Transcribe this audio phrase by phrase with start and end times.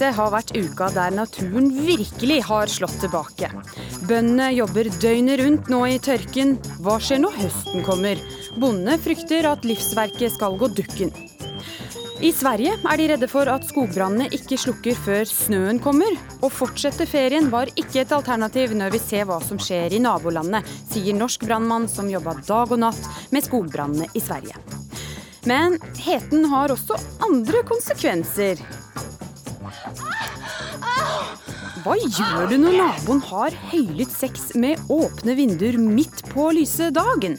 [0.00, 3.50] Dette har vært uka der naturen virkelig har slått tilbake.
[4.08, 6.54] Bøndene jobber døgnet rundt nå i tørken.
[6.80, 8.22] Hva skjer når høsten kommer?
[8.56, 11.12] Bondene frykter at livsverket skal gå dukken.
[12.24, 16.16] I Sverige er de redde for at skogbrannene ikke slukker før snøen kommer.
[16.40, 20.64] Å fortsette ferien var ikke et alternativ når vi ser hva som skjer i nabolandet,
[20.88, 23.04] sier norsk brannmann som jobba dag og natt
[23.36, 24.56] med skogbrannene i Sverige.
[25.44, 26.96] Men heten har også
[27.28, 28.88] andre konsekvenser.
[31.80, 37.38] Hva gjør du når naboen har høylytt sex med åpne vinduer midt på lyse dagen?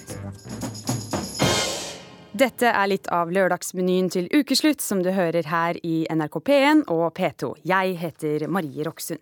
[2.34, 7.12] Dette er litt av lørdagsmenyen til ukeslutt, som du hører her i NRK P1 og
[7.20, 7.52] P2.
[7.70, 9.22] Jeg heter Marie Roksund.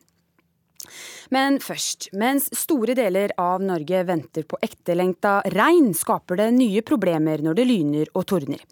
[1.36, 7.44] Men først, mens store deler av Norge venter på ektelengta regn, skaper det nye problemer
[7.46, 8.64] når det lyner og tordner.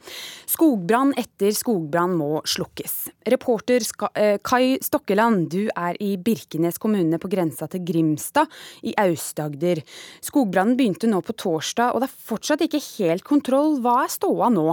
[0.47, 2.95] Skogbrann etter skogbrann må slukkes.
[3.29, 8.51] Reporter eh, Kai Stokkeland, du er i Birkenes kommune på grensa til Grimstad
[8.87, 9.83] i Aust-Agder.
[10.25, 13.77] Skogbrannen begynte nå på torsdag, og det er fortsatt ikke helt kontroll.
[13.83, 14.71] Hva er ståa nå?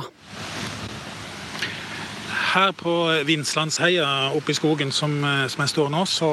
[2.55, 2.92] Her på
[3.27, 6.30] Vinslandsheia oppe i skogen som, eh, som, jeg står nå, så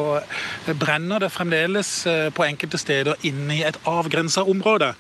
[0.80, 4.94] brenner det fremdeles eh, på enkelte steder inne i et avgrensa område.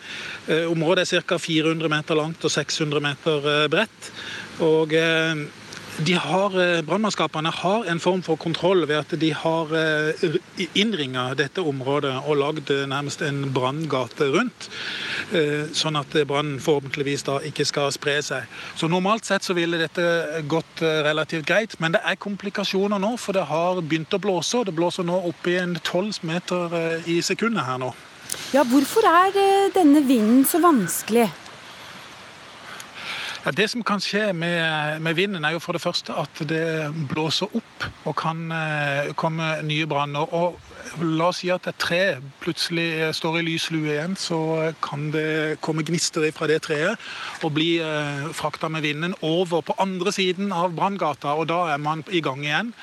[0.48, 1.38] Eh, området er ca.
[1.42, 4.12] 400 meter langt og 600 meter bredt.
[4.62, 4.94] Og
[6.00, 10.38] de eh, Brannmannskapene har en form for kontroll ved at de har eh,
[10.76, 14.70] innringa dette området og lagd eh, nærmest en branngate rundt.
[15.78, 18.48] Sånn at brannen forhåpentligvis da ikke skal spre seg.
[18.76, 23.14] Så Normalt sett så ville dette gått relativt greit, men det er komplikasjoner nå.
[23.22, 26.76] For det har begynt å blåse, og det blåser nå opp i en tolv meter
[27.08, 27.94] i sekundet her nå.
[28.52, 29.40] Ja, Hvorfor er
[29.76, 31.30] denne vinden så vanskelig?
[33.42, 36.92] Ja, det som kan skje med, med, vinden, er jo for det første at det
[37.10, 40.30] blåser opp og kan eh, komme nye branner.
[40.30, 40.60] Og
[41.02, 42.02] la oss si at et tre
[42.44, 47.02] plutselig står i lys lue igjen, så kan det komme gnister fra det treet
[47.42, 51.82] og bli eh, frakta med vinden over på andre siden av branngata, og da er
[51.82, 52.76] man i gang igjen.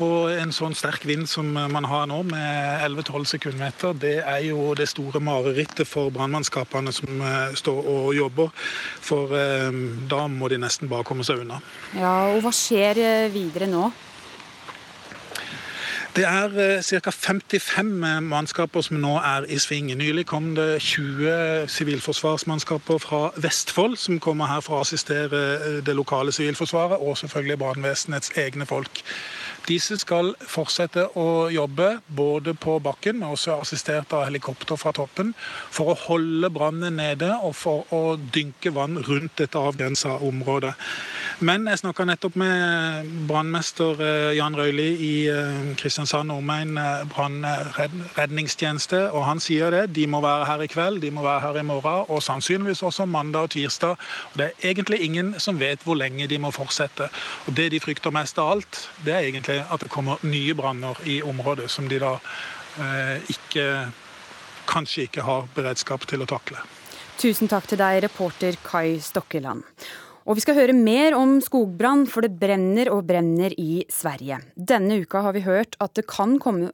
[0.00, 4.70] Og en sånn sterk vind som man har nå, med 11-12 sekundmeter, det er jo
[4.78, 8.54] det store marerittet for brannmannskapene som uh, står og jobber.
[9.04, 11.60] For uh, da må de nesten bare komme seg unna.
[11.92, 13.90] Ja, og Hva skjer eh, videre nå?
[16.16, 17.12] Det er ca.
[17.14, 17.92] 55
[18.26, 19.92] mannskaper som nå er i sving.
[19.94, 25.44] Nylig kom det 20 sivilforsvarsmannskaper fra Vestfold som kommer her for å assistere
[25.86, 29.04] det lokale sivilforsvaret, og selvfølgelig brannvesenets egne folk.
[29.70, 35.30] Disse skal fortsette å jobbe både på bakken, men også assistert av helikopter fra toppen,
[35.70, 40.72] for å holde brannen nede og for å dynke vann rundt dette avgrensa området.
[41.46, 49.06] Men jeg snakka nettopp med brannmester eh, Jan Røili i eh, Kristiansand omegn eh, brannredningstjeneste,
[49.14, 49.84] og han sier det.
[49.96, 53.06] De må være her i kveld, de må være her i morgen, og sannsynligvis også
[53.08, 54.10] mandag og tirsdag.
[54.32, 57.08] Og det er egentlig ingen som vet hvor lenge de må fortsette.
[57.46, 60.98] Og Det de frykter mest av alt, det er egentlig at det kommer nye branner
[61.08, 62.16] i området som de da
[62.80, 63.66] eh, ikke
[64.70, 66.62] kanskje ikke har beredskap til å takle.
[67.20, 69.66] Tusen takk til deg, reporter Kai Stokkeland.
[70.28, 74.38] Og vi skal høre mer om skogbrann, for det brenner og brenner i Sverige.
[74.54, 76.68] Denne uka har vi hørt at det kan komme,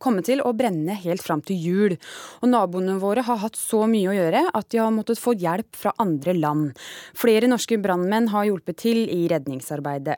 [0.00, 1.96] komme, til å brenne helt fram til jul.
[2.40, 5.76] Og naboene våre har hatt så mye å gjøre at de har måttet få hjelp
[5.76, 6.78] fra andre land.
[7.18, 10.16] Flere norske brannmenn har hjulpet til i redningsarbeidet.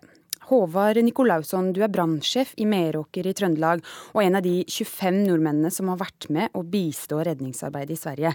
[0.48, 3.80] Håvard Nikolausson, du er brannsjef i Meråker i Trøndelag,
[4.12, 8.34] og en av de 25 nordmennene som har vært med å bistå redningsarbeidet i Sverige.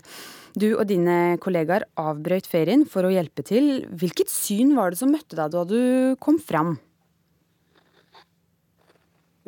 [0.58, 3.85] Du og dine kollegaer avbrøt ferien for å hjelpe til.
[3.94, 5.82] Hvilket syn var det som møtte deg da du
[6.23, 6.78] kom fram?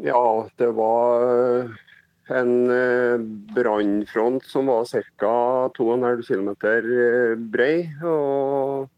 [0.01, 0.21] Ja,
[0.57, 1.75] det var eh,
[2.37, 3.27] en eh,
[3.57, 5.35] brannfront som var ca.
[5.77, 6.49] 2,5 km
[7.51, 7.75] brei.
[8.01, 8.89] og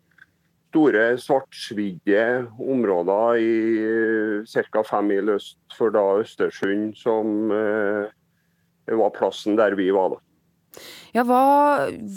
[0.74, 2.26] store svartsvidde
[2.58, 3.54] områder i
[3.86, 4.84] eh, ca.
[4.88, 8.10] fem mil øst for da Østersund, som eh,
[8.90, 10.22] var plassen der vi var da.
[11.14, 11.44] Ja, hva,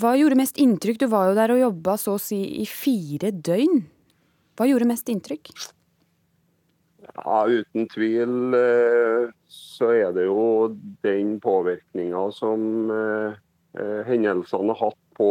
[0.00, 1.02] hva, gjorde mest inntrykk?
[1.02, 3.82] Du var jo der og jobba så å si i fire døgn.
[4.56, 5.52] Hva gjorde mest inntrykk?
[7.12, 10.72] Ja, Uten tvil eh, så er det jo
[11.04, 13.36] den påvirkninga som eh,
[13.76, 15.30] eh, hendelsene har hatt på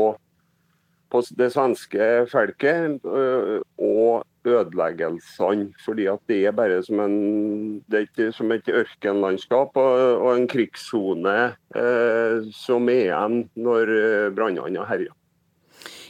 [1.12, 5.74] på det svenske folket øh, og ødeleggelsene.
[5.86, 10.48] fordi at det er bare som, en, det er som et ørkenlandskap og, og en
[10.48, 11.38] krigssone
[11.76, 15.14] eh, som er igjen når øh, brannene har herja.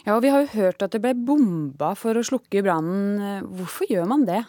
[0.06, 3.42] Ja, og Vi har jo hørt at det ble bomba for å slukke brannen.
[3.58, 4.44] Hvorfor gjør man det?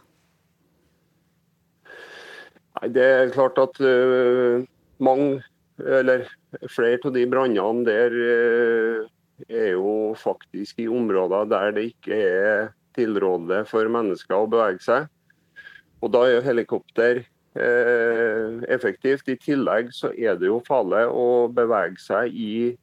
[2.77, 4.65] Nei, Det er klart at uh,
[5.01, 5.41] mange,
[5.81, 6.27] eller
[6.69, 9.09] flere av de brannene der uh,
[9.49, 15.09] er jo faktisk i områder der det ikke er tilrådelig for mennesker å bevege seg.
[16.03, 19.29] Og Da er jo helikopter eh, effektivt.
[19.29, 22.77] I tillegg så er det jo farlig å bevege seg i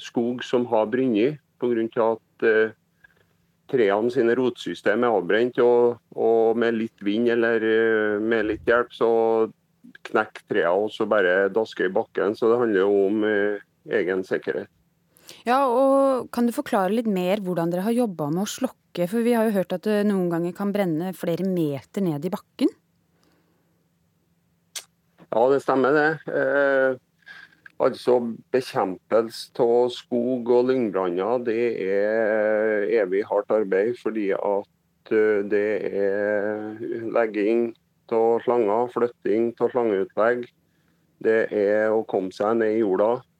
[0.00, 2.06] skog som har brunnet, pga.
[2.06, 2.44] at
[3.72, 8.92] trærne sine rotsystem er avbrent, og, og, med litt vind eller eh, med litt hjelp,
[8.94, 9.10] så
[10.08, 12.36] knekker trærne og så bare dasker i bakken.
[12.38, 13.64] Så det handler jo om eh,
[14.00, 14.70] egen sikkerhet.
[15.48, 19.08] Ja, og Kan du forklare litt mer hvordan dere har jobba med å slokke?
[19.08, 22.32] For vi har jo hørt at det noen ganger kan brenne flere meter ned i
[22.32, 22.72] bakken?
[25.32, 26.10] Ja, det stemmer det.
[26.28, 27.00] Eh,
[27.82, 28.14] Altså
[28.54, 33.96] Bekjempelse av skog- og lyngbranner det er evig hardt arbeid.
[33.98, 36.78] Fordi at eh, det er
[37.16, 37.72] legging
[38.12, 40.46] av slanger, flytting av slangeutlegg.
[41.22, 43.31] Det er å komme seg ned i jorda eh,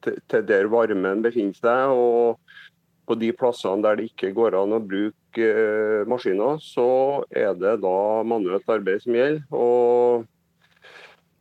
[0.00, 1.94] til der varmen befinner seg.
[1.94, 2.40] og
[3.10, 7.80] på de plassene der det ikke går an å bruke eh, maskiner, så er det
[7.82, 9.42] da manuelt arbeid som gjelder.
[9.50, 10.28] Og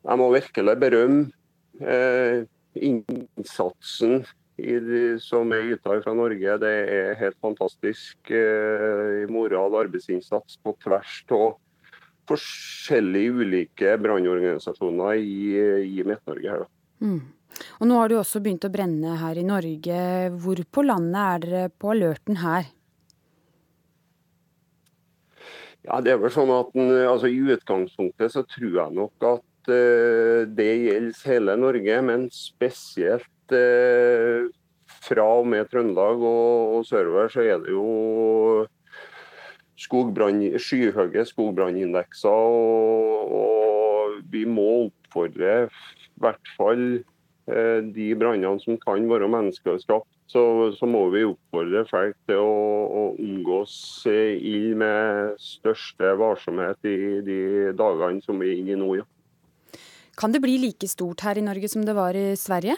[0.08, 1.30] jeg må virkelig berømme
[1.84, 4.24] eh, innsatsen
[4.58, 6.58] de, som er yta fra Norge.
[6.64, 11.54] Det er helt fantastisk eh, moral arbeidsinnsats på tvers av
[12.30, 15.42] forskjellige ulike brannorganisasjoner i,
[16.00, 16.56] i Midt-Norge.
[16.56, 16.66] her.
[17.02, 17.22] Mm.
[17.80, 20.02] Og Nå har du også begynt å brenne her i Norge.
[20.42, 22.70] Hvor på landet er dere på alerten her?
[25.88, 30.46] Ja, det er vel sånn at altså, I utgangspunktet så tror jeg nok at uh,
[30.46, 34.50] det gjelder hele Norge, men spesielt uh,
[35.00, 37.86] fra og med Trøndelag og, sørover, så er det jo
[39.80, 42.30] skyhøye skogbrannindekser.
[42.30, 50.10] Og, og, vi må oppfordre i hvert fall eh, de brannene som kan være menneskeskapt.
[50.30, 50.42] Så,
[50.78, 53.74] så, må vi oppfordre folk til å, å omgås
[54.06, 57.40] ild med største varsomhet i de
[57.74, 58.92] dagene som vi er inne i nå.
[59.00, 59.08] Ja.
[60.20, 62.76] Kan det bli like stort her i Norge som det var i Sverige?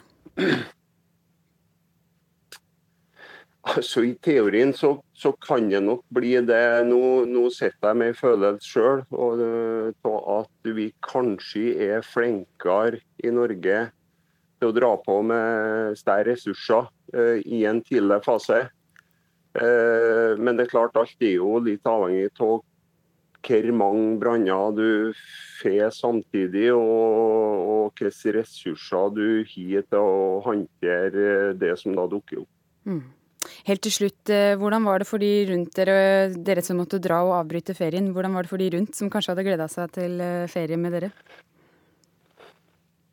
[3.62, 6.66] Altså I teorien så, så kan det nok bli det.
[6.90, 9.04] Nå, nå sitter jeg med en følelse sjøl
[10.02, 13.84] på at vi kanskje er flinkere i Norge
[14.58, 18.64] til å dra på med større ressurser uh, i en tidlig fase.
[19.58, 22.62] Uh, men det er klart alt er jo litt avhengig av
[23.42, 25.14] hvor mange branner du
[25.62, 32.44] får samtidig, og, og hvilke ressurser du har til å håndtere det som da dukker
[32.44, 32.54] opp.
[32.86, 33.02] Mm.
[33.68, 37.22] Helt til slutt, eh, hvordan var det for de rundt dere, dere som måtte dra
[37.26, 40.22] og avbryte ferien, hvordan var det for de rundt som kanskje hadde gleda seg til
[40.22, 41.12] eh, ferie med dere?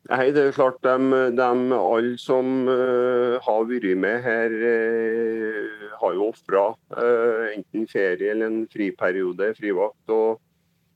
[0.09, 1.47] Nei, det er jo klart de, de
[1.77, 6.63] alle som uh, har vært med her, uh, har jo ofra
[6.97, 10.09] uh, enten ferie eller en friperiode, frivakt.
[10.09, 10.39] Og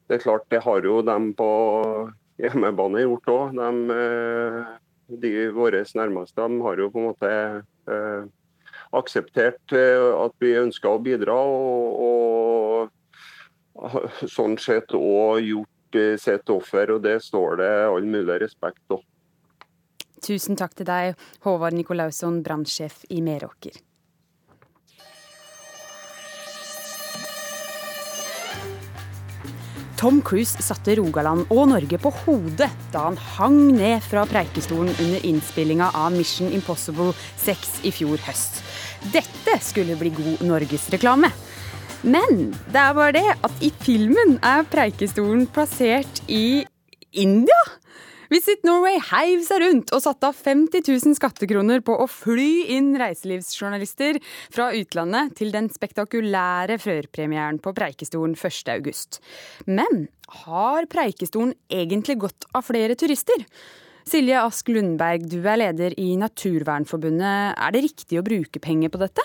[0.10, 1.50] det er klart, det har jo de på
[2.42, 3.62] hjemmebane gjort òg.
[3.62, 7.32] De, de våre nærmeste de har jo på en måte
[8.94, 12.90] akseptert at vi ønska å bidra, og,
[13.78, 19.02] og sånn sett òg gjort sitt offer, og det står det all mulig respekt av.
[20.24, 23.82] Tusen takk til deg, Håvard Nikolausson, brannsjef i Meråker.
[30.04, 35.24] Tom Cruise satte Rogaland og Norge på hodet da han hang ned fra Preikestolen under
[35.30, 38.60] innspillinga av Mission Impossible 6 i fjor høst.
[39.12, 41.28] Dette skulle bli god norgesreklame.
[42.04, 46.64] Men det er bare det at i filmen er Preikestolen plassert i
[47.12, 47.60] India.
[48.34, 52.94] Visit Norway heiv seg rundt og satte av 50 000 skattekroner på å fly inn
[52.98, 54.18] reiselivsjournalister
[54.54, 59.22] fra utlandet til den spektakulære førpremieren på Preikestolen 1.8.
[59.70, 60.08] Men
[60.48, 63.46] har Preikestolen egentlig gått av flere turister?
[64.04, 67.56] Silje Ask Lundberg, du er leder i Naturvernforbundet.
[67.56, 69.24] Er det riktig å bruke penger på dette?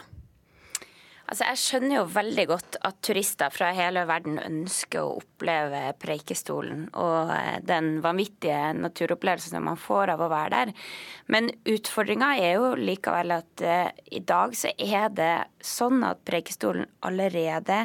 [1.28, 6.86] Altså, jeg skjønner jo veldig godt at turister fra hele verden ønsker å oppleve Preikestolen
[6.96, 10.72] og eh, den vanvittige naturopplevelsen man får av å være der.
[11.28, 16.88] Men utfordringa er jo likevel at uh, i dag så er det sånn at Preikestolen
[17.04, 17.82] allerede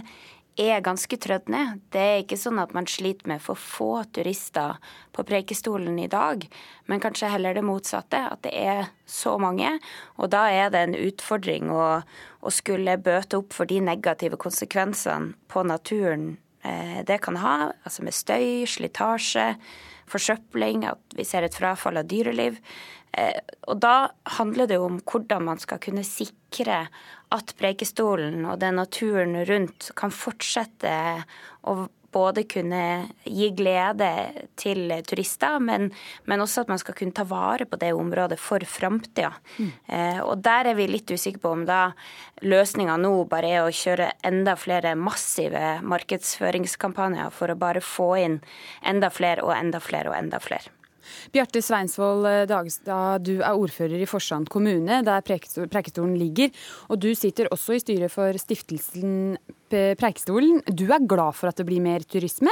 [0.59, 1.81] er ganske trødd ned.
[1.93, 4.77] Det er ikke sånn at man sliter med for få turister
[5.15, 6.45] på Preikestolen i dag,
[6.89, 8.21] men kanskje heller det motsatte.
[8.33, 9.75] At det er så mange.
[10.21, 15.33] Og da er det en utfordring å, å skulle bøte opp for de negative konsekvensene
[15.51, 16.33] på naturen
[17.03, 19.49] det kan ha, altså med støy, slitasje,
[20.07, 22.55] forsøpling, at vi ser et frafall av dyreliv.
[23.67, 26.85] Og da handler det jo om hvordan man skal kunne sikre
[27.33, 30.93] at Preikestolen og den naturen rundt kan fortsette
[31.67, 32.81] å både kunne
[33.25, 34.09] gi glede
[34.59, 35.89] til turister, men,
[36.29, 39.31] men, også at man skal kunne ta vare på det området for framtida.
[39.57, 39.71] Mm.
[39.87, 41.81] Eh, og der er vi litt usikre på om da
[42.45, 48.39] løsninga nå bare er å kjøre enda flere massive markedsføringskampanjer for å bare få inn
[48.85, 50.82] enda flere og enda flere og enda flere.
[51.33, 56.53] Bjarte Sveinsvold eh, Dagstad, du er ordfører i Forsand kommune, der Preikestolen ligger.
[56.89, 59.35] Og du sitter også i styret for stiftelsen
[59.69, 60.61] Preikestolen.
[60.69, 62.51] Du er glad for at det blir mer turisme?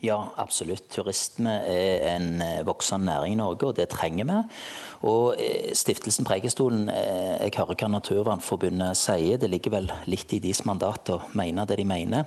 [0.00, 0.86] Ja, absolutt.
[0.88, 4.38] Turisme er en eh, voksende næring i Norge, og det trenger vi.
[5.10, 9.36] Og eh, Stiftelsen Preikestolen, jeg hører hva Naturvernforbundet sier.
[9.40, 12.24] Det ligger vel litt i deres mandat å mene det de mener.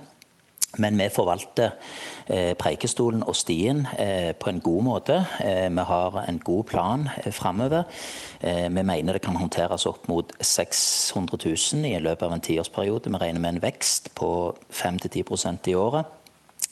[0.76, 1.74] Men vi forvalter
[2.26, 5.18] eh, Preikestolen og stien eh, på en god måte.
[5.44, 7.84] Eh, vi har en god plan framover.
[8.44, 13.08] Vi mener det kan håndteres opp mot 600 000 i løpet av en tiårsperiode.
[13.08, 14.28] Vi regner med en vekst på
[14.72, 16.10] 5-10% i året.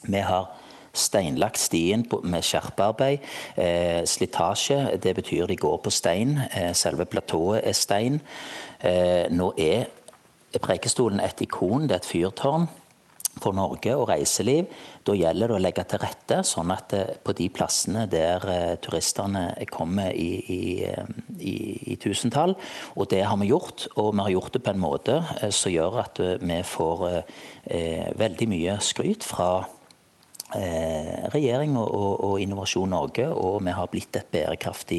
[0.03, 0.51] Vi har
[0.93, 3.25] steinlagt stien med skjerpearbeid.
[3.57, 6.41] Eh, slitasje, det betyr de går på stein.
[6.77, 8.21] Selve platået er stein.
[9.31, 9.89] Nå er
[10.61, 12.67] Preikestolen et ikon, det er et fyrtårn
[13.41, 14.71] for Norge og reiseliv.
[15.07, 18.75] Da gjelder det å legge til rette, sånn at eh, på de plassene der eh,
[18.83, 21.57] turistene kommer i, i, eh, i,
[21.95, 22.55] i tusentall,
[22.97, 25.21] og det har vi gjort, og vi har gjort det på en måte
[25.51, 29.53] som gjør at vi får eh, veldig mye skryt fra
[30.53, 34.99] Eh, regjering og, og, Innovasjon Norge, og vi har blitt et bærekraftig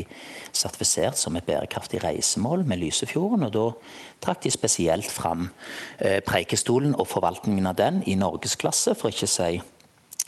[0.49, 3.45] sertifisert som et bærekraftig reisemål med Lysefjorden.
[3.45, 3.65] og Da
[4.25, 5.51] trakk de spesielt fram
[5.99, 9.61] eh, Preikestolen og forvaltningen av den i norgesklasse, for ikke å si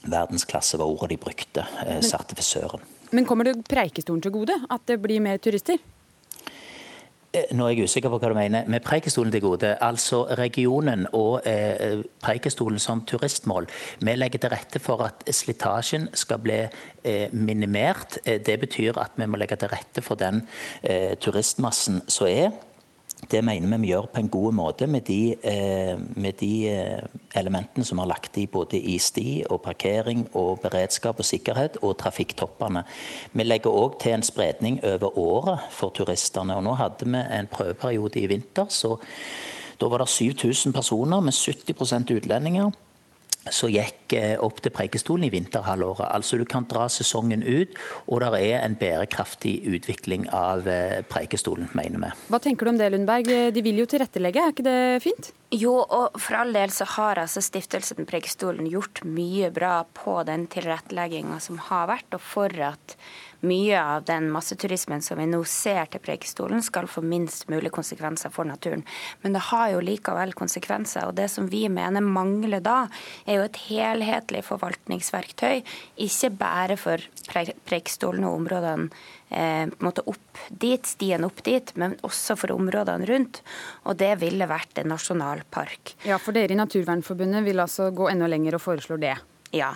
[0.06, 2.86] verdensklasse var ordet de brukte, eh, sertifisøren.
[3.12, 5.82] Men kommer det Preikestolen til gode at det blir mer turister?
[7.36, 8.68] Eh, nå er jeg usikker på hva du mener.
[8.72, 13.68] Med Preikestolen til gode, altså regionen og eh, Preikestolen som turistmål.
[14.00, 18.20] Vi legger til rette for at slitasjen skal bli eh, minimert.
[18.24, 20.46] Eh, det betyr at vi må legge til rette for den
[20.84, 22.56] eh, turistmassen som er.
[23.32, 27.02] Det mener vi vi gjør på en god måte med de, eh, med de eh,
[27.36, 31.78] elementene som vi har lagt i både i sti og parkering og beredskap og sikkerhet
[31.82, 32.84] og trafikktoppene.
[33.34, 36.56] Vi legger òg til en spredning over året for turistene.
[36.56, 38.66] og Nå hadde vi en prøveperiode i vinter.
[38.70, 38.98] så
[39.80, 42.72] Da var det 7000 personer med 70% utlendinger
[43.54, 46.08] som gikk eh, opp til Preikestolen i vinterhalvåret.
[46.10, 47.76] Altså Du kan dra sesongen ut,
[48.08, 52.12] og det er en bærekraftig utvikling av eh, Preikestolen, mener vi.
[52.32, 53.30] Hva tenker du om det, Lundberg?
[53.54, 55.32] De vil jo tilrettelegge, er ikke det fint?
[55.56, 60.48] Jo, og for all del så har altså Stiftelsen Preikestolen gjort mye bra på den
[60.52, 62.98] tilrettelegginga som har vært, og for at
[63.46, 68.34] mye av den masseturismen som vi nå ser til Preikestolen, skal få minst mulig konsekvenser
[68.34, 68.86] for naturen.
[69.24, 71.10] Men det har jo likevel konsekvenser.
[71.10, 72.86] Og det som vi mener mangler da,
[73.26, 75.62] er jo et helhetlig forvaltningsverktøy.
[76.06, 77.04] Ikke bare for
[77.66, 78.90] Preikestolen og områdene
[79.30, 79.70] eh,
[80.06, 83.42] opp dit, stien opp dit, men også for områdene rundt.
[83.86, 85.96] Og det ville vært en nasjonalpark.
[86.08, 89.16] Ja, for dere i Naturvernforbundet vil altså gå enda lenger og foreslår det?
[89.56, 89.70] Ja,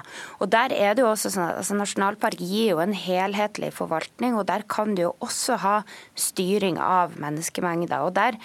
[0.43, 4.49] og der er det jo også sånn altså, Nasjonalpark gir jo en helhetlig forvaltning, og
[4.49, 5.75] der kan du jo også ha
[6.19, 8.03] styring av menneskemengder.
[8.03, 8.35] og Der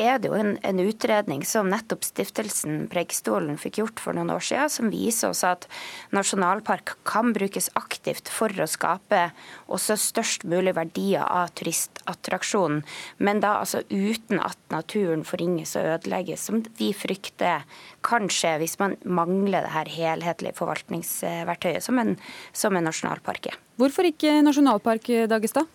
[0.00, 4.46] er det jo en, en utredning som nettopp stiftelsen Preikestolen fikk gjort for noen år
[4.46, 5.68] siden, som viser oss at
[6.16, 9.26] nasjonalpark kan brukes aktivt for å skape
[9.68, 12.80] også størst mulig verdier av turistattraksjonen,
[13.20, 17.68] men da altså uten at naturen forringes og ødelegges, som vi frykter
[18.06, 22.16] kan skje hvis man mangler det her helhetlige forvaltningen forvaltningsverktøyet som en,
[22.52, 23.60] som en nasjonalpark er.
[23.80, 25.68] Hvorfor ikke nasjonalpark, Dagestad?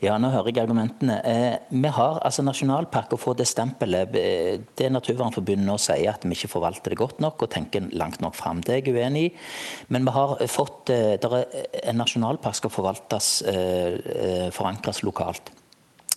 [0.00, 1.18] Ja, nå hører jeg argumentene.
[1.28, 4.16] Eh, vi har altså nasjonalpark og får det stempelet.
[4.16, 8.22] Eh, det Naturvernforbundet nå sier at vi ikke forvalter det godt nok og tenker langt
[8.24, 8.62] nok fram.
[8.64, 9.32] Det er jeg uenig i.
[9.92, 11.44] Men vi har fått, eh, der
[11.84, 15.52] en nasjonalpark skal forvaltes, eh, forankres lokalt.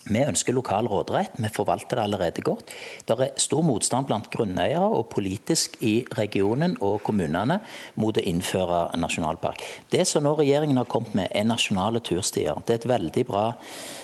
[0.03, 2.74] Vi ønsker lokal råderett, vi forvalter det allerede godt.
[3.07, 7.62] Det er stor motstand blant grunneiere og politisk i regionen og kommunene
[7.95, 9.63] mot å innføre nasjonalpark.
[9.93, 12.60] Det som nå regjeringen har kommet med, er nasjonale turstier.
[12.67, 13.45] Det er et veldig bra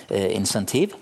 [0.08, 0.96] eh, insentiv.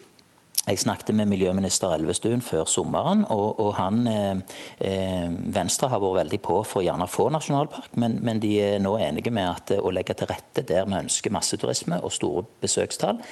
[0.68, 4.40] Jeg snakket med miljøminister Elvestuen før sommeren, og, og han, eh,
[4.84, 8.82] eh, Venstre har vært veldig på for å gjerne få nasjonalpark, men, men, de er
[8.84, 13.22] nå enige med at å legge til rette der vi ønsker masseturisme og store besøkstall,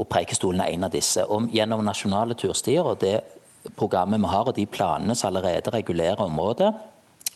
[0.00, 1.26] og Preikestolen er en av disse.
[1.28, 3.18] Og gjennom nasjonale turstier og det
[3.76, 6.72] programmet vi har og de planene som allerede regulerer området,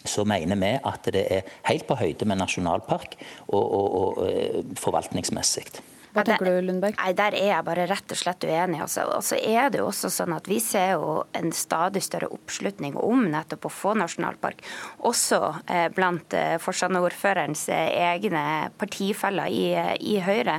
[0.08, 3.20] så mener vi at det er helt på høyde med nasjonalpark
[3.52, 5.91] og, og, og forvaltningsmessig.
[6.12, 6.96] Hva tenker du, Lundberg?
[7.00, 8.82] Nei, Der er jeg bare rett og slett uenig.
[8.84, 9.06] Altså.
[9.16, 12.98] Og så er det jo også sånn at Vi ser jo en stadig større oppslutning
[13.00, 14.60] om nettopp å få nasjonalpark.
[15.08, 15.40] Også
[15.72, 18.44] eh, blant eh, Forsand-ordførerens eh, egne
[18.80, 20.58] partifeller i, eh, i Høyre.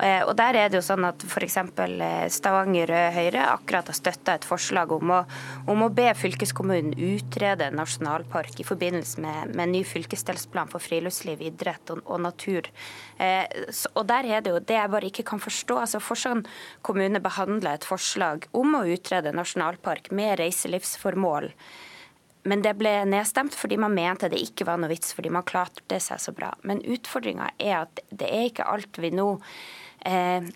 [0.00, 1.56] Eh, og der er det jo sånn at f.eks.
[1.56, 5.22] Eh, Stavanger Høyre akkurat har støtta et forslag om å,
[5.70, 11.94] om å, be fylkeskommunen utrede nasjonalpark i forbindelse med, med ny fylkesdelsplan for friluftsliv, idrett
[11.94, 12.68] og, og natur.
[13.20, 15.78] Og der er det jo det jeg bare ikke kan forstå.
[15.80, 16.48] Altså Forsand
[16.86, 21.50] kommune behandla et forslag om å utrede nasjonalpark med reiselivsformål.
[22.48, 26.00] Men det ble nedstemt fordi man mente det ikke var noe vits, fordi man klarte
[26.00, 26.54] seg så bra.
[26.64, 29.28] Men utfordringa er at det er ikke alt vi nå
[30.08, 30.48] eh,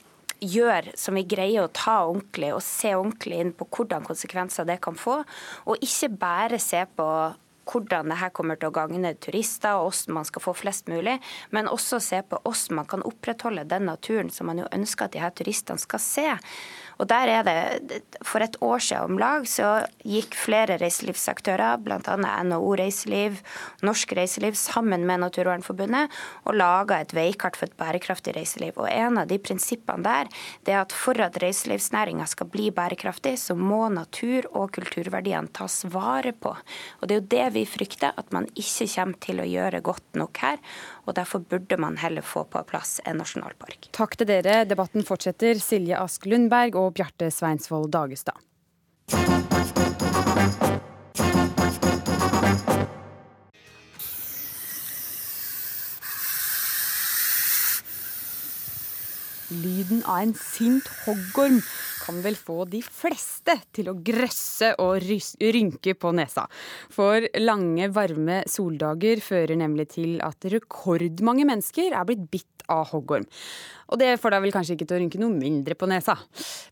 [0.44, 4.80] gjør som vi greier å ta ordentlig og se ordentlig inn på hvordan konsekvenser det
[4.84, 5.20] kan få.
[5.68, 7.08] Og ikke bare se på
[7.64, 11.18] hvordan dette kommer til å gagne turister og hvordan man skal få flest mulig,
[11.50, 15.16] men også se på hvordan man kan opprettholde den naturen som man jo ønsker at
[15.16, 16.28] de her turistene skal se.
[16.98, 22.16] Og der er det, For et år siden om lag så gikk flere reiselivsaktører, bl.a.
[22.46, 23.40] NHO Reiseliv,
[23.84, 26.12] Norsk Reiseliv, sammen med Naturvernforbundet
[26.44, 28.78] og laga et veikart for et bærekraftig reiseliv.
[28.78, 30.30] Og En av de prinsippene der
[30.64, 35.82] det er at for at reiselivsnæringa skal bli bærekraftig, så må natur- og kulturverdiene tas
[35.90, 36.54] vare på.
[37.00, 40.18] Og Det er jo det vi frykter, at man ikke kommer til å gjøre godt
[40.18, 40.58] nok her
[41.04, 43.90] og Derfor burde man heller få på plass en nasjonalpark.
[43.96, 44.64] Takk til dere.
[44.68, 45.60] Debatten fortsetter.
[45.60, 48.40] Silje Ask Lundberg og Bjarte Sveinsvold Dagestad.
[59.54, 61.60] Lyden av en sint hoggorm
[62.04, 66.46] kan vel få de fleste til å grøsse og rynke på nesa.
[66.92, 73.26] For lange, varme soldager fører nemlig til at rekordmange mennesker er blitt bitt av hoggorm.
[73.92, 76.16] Og det får da vel kanskje ikke til å rynke noe mindre på nesa.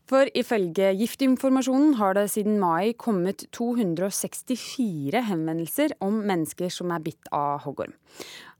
[0.09, 7.29] For ifølge Giftinformasjonen har det siden mai kommet 264 henvendelser om mennesker som er bitt
[7.31, 7.93] av hoggorm.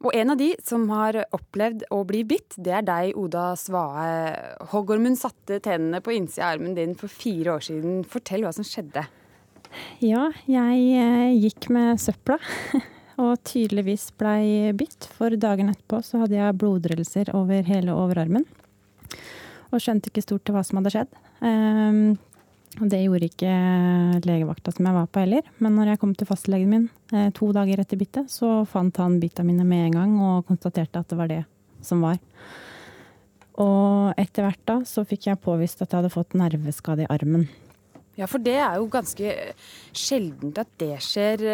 [0.04, 4.34] Og en av de som har opplevd å bli bitt, det er deg, Oda Svae.
[4.74, 8.02] Hoggormen satte tennene på innsida av armen din for fire år siden.
[8.12, 9.06] Fortell hva som skjedde.
[10.04, 12.36] Ja, jeg eh, gikk med søpla
[13.24, 15.08] og tydeligvis blei bitt.
[15.16, 18.44] For dagen etterpå så hadde jeg blodrelser over hele overarmen.
[19.72, 21.16] Og skjønte ikke stort til hva som hadde skjedd.
[22.82, 23.54] Og det gjorde ikke
[24.26, 25.46] legevakta som jeg var på heller.
[25.62, 29.20] Men når jeg kom til fastlegen min eh, to dager etter bittet, så fant han
[29.22, 31.44] bitta mine med en gang og konstaterte at det var det
[31.86, 32.18] som var.
[33.62, 37.46] Og etter hvert da så fikk jeg påvist at jeg hadde fått nerveskade i armen.
[38.18, 39.38] Ja, for det er jo ganske
[39.94, 41.46] sjeldent at det skjer.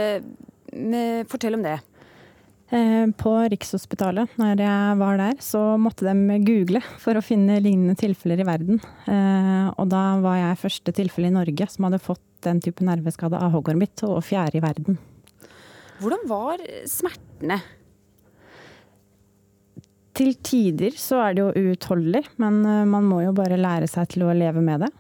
[0.72, 1.80] Eh, fortell om det.
[2.70, 7.98] Eh, på Rikshospitalet, når jeg var der, så måtte de google for å finne lignende
[7.98, 8.78] tilfeller i verden.
[9.10, 13.40] Eh, og da var jeg første tilfelle i Norge som hadde fått den type nerveskade
[13.42, 15.00] av hoggormbitt, og fjerde i verden.
[16.00, 17.58] Hvordan var smertene?
[20.20, 24.14] Til tider så er det jo uutholdelig, men eh, man må jo bare lære seg
[24.14, 24.94] til å leve med det.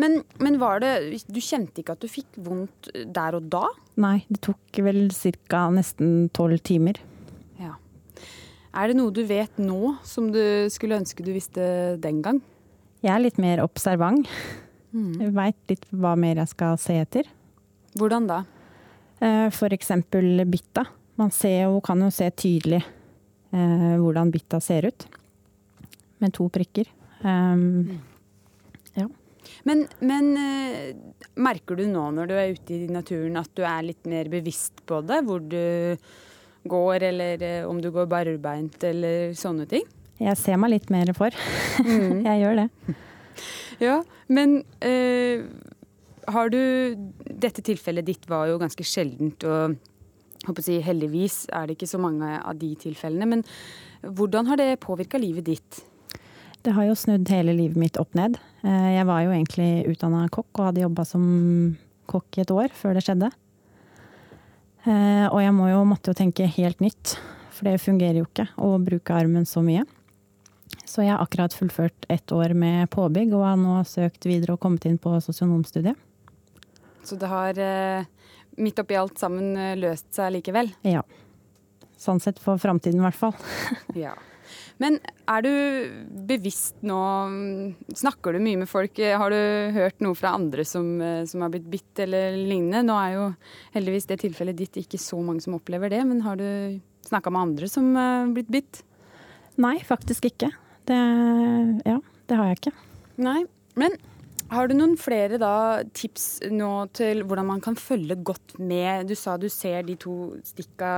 [0.00, 0.92] Men, men, var det
[1.28, 3.66] Du kjente ikke at du fikk vondt der og da?
[4.00, 5.64] Nei, det tok vel ca.
[5.74, 7.00] nesten tolv timer.
[7.60, 7.74] Ja.
[8.72, 12.40] Er det noe du vet nå som du skulle ønske du visste den gang?
[13.04, 14.26] Jeg er litt mer observant.
[14.90, 15.18] Mm.
[15.20, 17.28] Jeg veit litt hva mer jeg skal se etter.
[17.98, 18.42] Hvordan da?
[19.18, 19.56] F.eks.
[19.58, 20.86] for eksempel ser,
[21.18, 22.84] Man jo, kan jo se tydelig
[23.50, 25.06] eh, hvordan bytta ser ut.
[26.18, 26.86] Med to prikker.
[27.22, 27.98] Um,
[29.66, 33.86] men, men uh, merker du nå når du er ute i naturen at du er
[33.86, 35.22] litt mer bevisst på det?
[35.26, 35.96] Hvor du
[36.68, 39.86] går, eller uh, om du går barbeint eller sånne ting?
[40.18, 41.34] Jeg ser meg litt mer for.
[41.84, 42.24] Mm.
[42.28, 42.96] jeg gjør det.
[43.82, 43.98] Ja,
[44.34, 45.44] men uh,
[46.28, 46.62] har du
[47.38, 52.32] Dette tilfellet ditt var jo ganske sjeldent, og si, heldigvis er det ikke så mange
[52.38, 53.28] av de tilfellene.
[53.30, 53.44] Men
[54.02, 55.80] hvordan har det påvirka livet ditt?
[56.66, 58.38] Det har jo snudd hele livet mitt opp ned.
[58.66, 61.22] Eh, jeg var jo egentlig utdanna kokk og hadde jobba som
[62.10, 63.30] kokk i et år før det skjedde.
[64.88, 67.14] Eh, og jeg må jo, måtte jo tenke helt nytt,
[67.54, 69.84] for det fungerer jo ikke å bruke armen så mye.
[70.88, 74.62] Så jeg har akkurat fullført ett år med påbygg og har nå søkt videre og
[74.62, 75.96] kommet inn på sosionomstudiet.
[77.06, 78.08] Så det har eh,
[78.58, 80.72] midt oppi alt sammen løst seg likevel?
[80.84, 81.04] Ja.
[81.98, 83.38] Sånn sett for framtiden, i hvert fall.
[84.06, 84.16] ja.
[84.82, 85.52] Men er du
[86.28, 86.98] bevisst nå
[87.98, 88.98] Snakker du mye med folk?
[88.98, 92.84] Har du hørt noe fra andre som, eh, som har blitt bitt eller lignende?
[92.86, 93.24] Nå er jo
[93.74, 97.48] heldigvis det tilfellet ditt ikke så mange som opplever det, men har du snakka med
[97.48, 98.82] andre som har blitt bitt?
[99.58, 100.52] Nei, faktisk ikke.
[100.86, 100.98] Det,
[101.84, 101.98] ja,
[102.30, 102.76] det har jeg ikke.
[103.18, 103.40] Nei,
[103.78, 103.98] men
[104.48, 109.08] har du noen flere da, tips nå til hvordan man kan følge godt med?
[109.10, 110.92] Du sa du ser de to stikka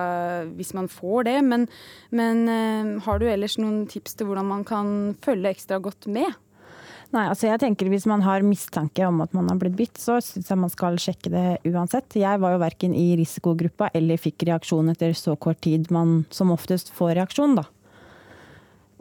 [0.55, 1.67] hvis man får det, men,
[2.15, 6.31] men uh, har du ellers noen tips til hvordan man kan følge ekstra godt med?
[7.11, 10.21] Nei, altså jeg tenker Hvis man har mistanke om at man har blitt bitt, så
[10.23, 12.15] syns jeg man skal sjekke det uansett.
[12.15, 16.55] Jeg var jo verken i risikogruppa eller fikk reaksjon etter så kort tid man som
[16.55, 17.67] oftest får reaksjon, da.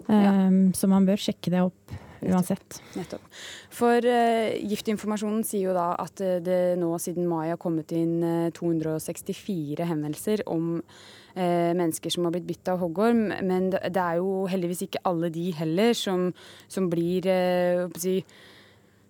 [0.09, 0.31] Ja.
[0.47, 2.81] Um, så man bør sjekke det opp uansett.
[2.97, 3.25] Nettopp.
[3.73, 8.19] For uh, Giftinformasjonen sier jo da at eh, det nå siden mai har kommet inn
[8.23, 13.29] uh, eh, 264 henvendelser om uh, mennesker som har blitt bitt av hoggorm.
[13.45, 16.29] Men det, det, er jo heldigvis ikke alle de heller som,
[16.71, 18.19] som blir uh, si,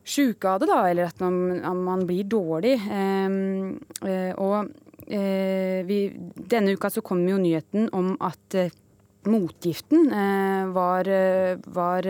[0.10, 2.78] sjuke av det, da, eller at man, man blir dårlig.
[2.90, 3.80] Um,
[4.42, 4.72] og
[5.10, 5.98] vi,
[6.52, 8.58] denne uka så kom jo nyheten om at
[9.26, 10.12] motgiften
[10.76, 11.10] var,
[11.74, 12.10] var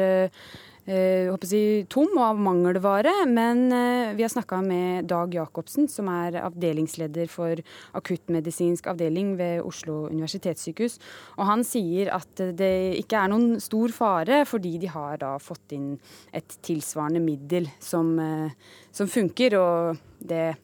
[0.90, 3.12] si, tom og av mangelvare.
[3.30, 7.62] Men eh, vi har snakka med Dag Jacobsen, som er avdelingsleder for
[7.98, 11.00] akuttmedisinsk avdeling ved Oslo universitetssykehus.
[11.38, 12.74] Og han sier at det
[13.04, 15.94] ikke er noen stor fare, fordi de har da fått inn
[16.34, 19.58] et tilsvarende middel som, eh, som funker.
[19.60, 20.56] Og det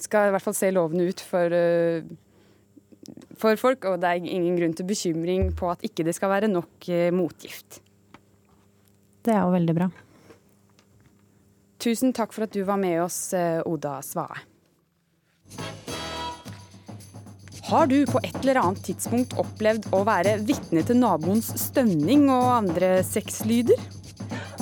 [0.00, 2.12] skal i hvert fall se lovende ut for eh,
[3.36, 6.48] for folk, og det er ingen grunn til bekymring på at ikke det skal være
[6.48, 7.83] nok eh, motgift.
[9.24, 9.86] Det er jo veldig bra.
[11.80, 14.44] Tusen takk for at du var med oss, eh, Oda Svae.
[17.64, 22.50] Har du på et eller annet tidspunkt opplevd å være vitne til naboens stønning og
[22.58, 23.80] andre sexlyder?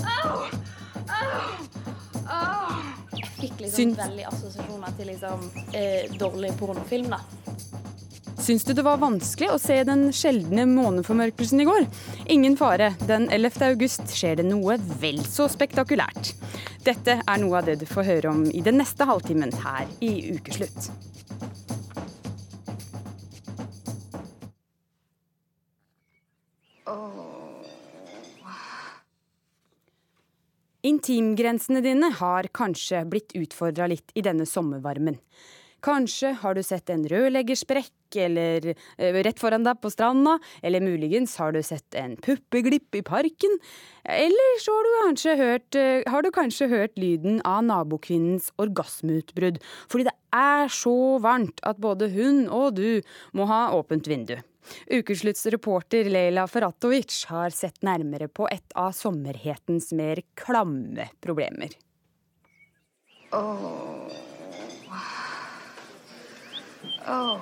[0.07, 0.46] Au!
[1.11, 1.40] Au!
[2.31, 2.77] Au!
[3.18, 7.18] Jeg fikk liksom veldig assosiasjoner til liksom, eh, dårlig pornofilm, da.
[8.42, 11.85] Syns du det var vanskelig å se den sjeldne måneformørkelsen i går?
[12.35, 13.61] Ingen fare, den 11.
[13.68, 16.33] august skjer det noe vel så spektakulært.
[16.83, 20.35] Dette er noe av det du får høre om i den neste halvtimen her i
[20.35, 20.90] Ukeslutt.
[30.83, 35.22] Intimgrensene dine har kanskje blitt utfordra litt i denne sommervarmen.
[35.83, 41.35] Kanskje har du sett en rørleggersprekk eller uh, rett foran deg på stranda, eller muligens
[41.40, 43.59] har du sett en puppeglipp i parken.
[44.05, 49.59] Eller så har du kanskje hørt, uh, har du kanskje hørt lyden av nabokvinnens orgasmeutbrudd,
[49.90, 53.03] fordi det er så varmt at både hun og du
[53.37, 54.37] må ha åpent vindu.
[54.87, 61.75] Ukeslutts reporter Leila Feratovic har sett nærmere på et av sommerhetens mer klamme problemer.
[63.33, 64.21] Oh.
[67.09, 67.38] Oh,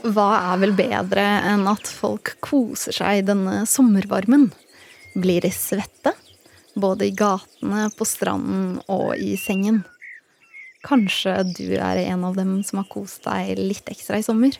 [0.00, 4.48] Hva er vel bedre enn at folk koser seg i denne sommervarmen?
[5.18, 6.14] Blir de svette?
[6.78, 9.82] Både i gatene, på stranden og i sengen.
[10.86, 14.54] Kanskje du er en av dem som har kost deg litt ekstra i sommer?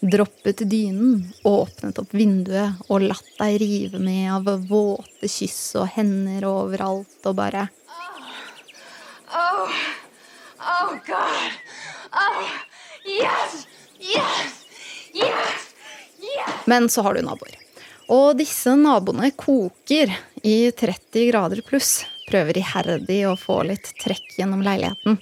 [0.00, 6.46] Droppet dynen, åpnet opp vinduet og latt deg rive med av våte kyss og hender
[6.48, 8.34] overalt og bare oh.
[9.32, 9.86] Oh.
[10.66, 11.52] Oh, God.
[12.12, 12.42] Oh,
[13.06, 13.66] yes!
[14.00, 14.64] Yes!
[15.14, 15.74] Yes!
[16.18, 16.64] Yes!
[16.64, 17.54] Men så har du naboer.
[18.10, 20.10] Og disse naboene koker
[20.42, 22.00] i 30 grader pluss.
[22.26, 25.20] Prøver iherdig å få litt trekk gjennom leiligheten.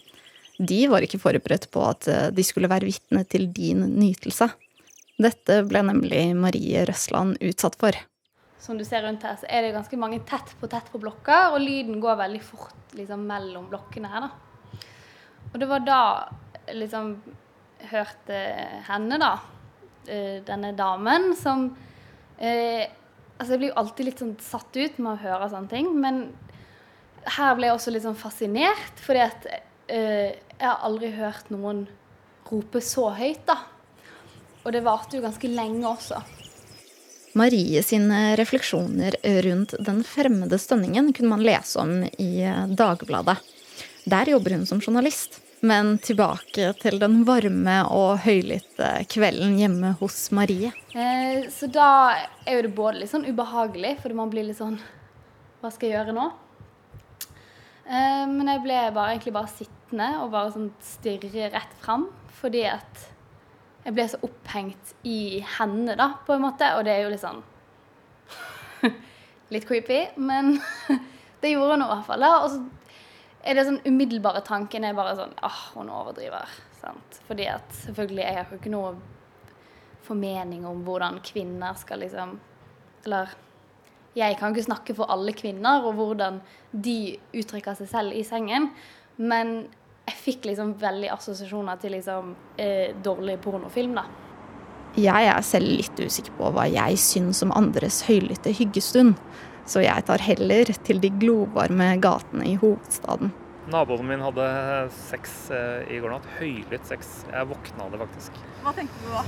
[0.56, 4.48] De var ikke forberedt på at eh, de skulle være vitne til din nytelse.
[5.20, 8.00] Dette ble nemlig Marie Røsland utsatt for.
[8.64, 11.52] Som du ser rundt her, så er det ganske mange tett på tett på blokker,
[11.52, 14.24] og lyden går veldig fort liksom, mellom blokkene her.
[14.30, 14.53] da.
[15.54, 16.02] Og det var da
[16.74, 17.14] liksom
[17.90, 18.38] hørte
[18.88, 19.38] henne, da,
[20.10, 21.70] eh, denne damen, som
[22.38, 22.90] eh,
[23.34, 26.20] Altså, jeg blir jo alltid litt sånn satt ut med å høre sånne ting, men
[27.34, 29.48] her ble jeg også litt sånn fascinert, fordi at
[29.90, 31.80] eh, jeg har aldri hørt noen
[32.46, 33.56] rope så høyt, da.
[34.62, 36.22] Og det varte jo ganske lenge også.
[37.34, 43.40] Marie sine refleksjoner rundt den fremmede stønningen kunne man lese om i Dagbladet.
[44.06, 45.40] Der jobber hun som journalist.
[45.64, 50.74] Men tilbake til den varme og høylytte kvelden hjemme hos Marie.
[50.92, 51.86] Eh, så da
[52.44, 54.76] er jo det både litt sånn ubehagelig, fordi man blir litt sånn
[55.62, 56.26] Hva skal jeg gjøre nå?
[57.88, 62.10] Eh, men jeg ble bare, egentlig bare sittende og bare sånn stirre rett fram,
[62.42, 63.08] fordi at
[63.84, 66.70] Jeg ble så opphengt i henne, da, på en måte.
[66.76, 67.42] Og det er jo litt sånn
[69.52, 70.58] Litt creepy, men
[71.40, 72.24] det gjorde hun i hvert fall.
[72.24, 72.83] da, Og så
[73.44, 76.50] er det sånn umiddelbare tanken er bare sånn åh, hun overdriver.
[76.80, 77.20] Sant?
[77.28, 78.94] Fordi at selvfølgelig jeg har ikke noe
[80.04, 82.38] formening om hvordan kvinner skal liksom
[83.04, 83.32] Eller
[84.14, 86.38] jeg kan ikke snakke for alle kvinner og hvordan
[86.70, 88.68] de uttrykker seg selv i sengen,
[89.18, 89.56] men
[90.06, 92.30] jeg fikk liksom veldig assosiasjoner til liksom
[92.60, 94.04] eh, dårlig pornofilm, da.
[94.94, 99.18] Jeg er selv litt usikker på hva jeg syns om andres høylytte hyggestund,
[99.70, 103.32] så jeg tar heller til de glovarme gatene i hovedstaden.
[103.72, 104.46] Naboen min hadde
[104.92, 106.26] sex eh, i går natt.
[106.36, 107.14] Høylytt sex.
[107.30, 108.42] Jeg våkna av det faktisk.
[108.64, 109.22] Hva tenkte du da?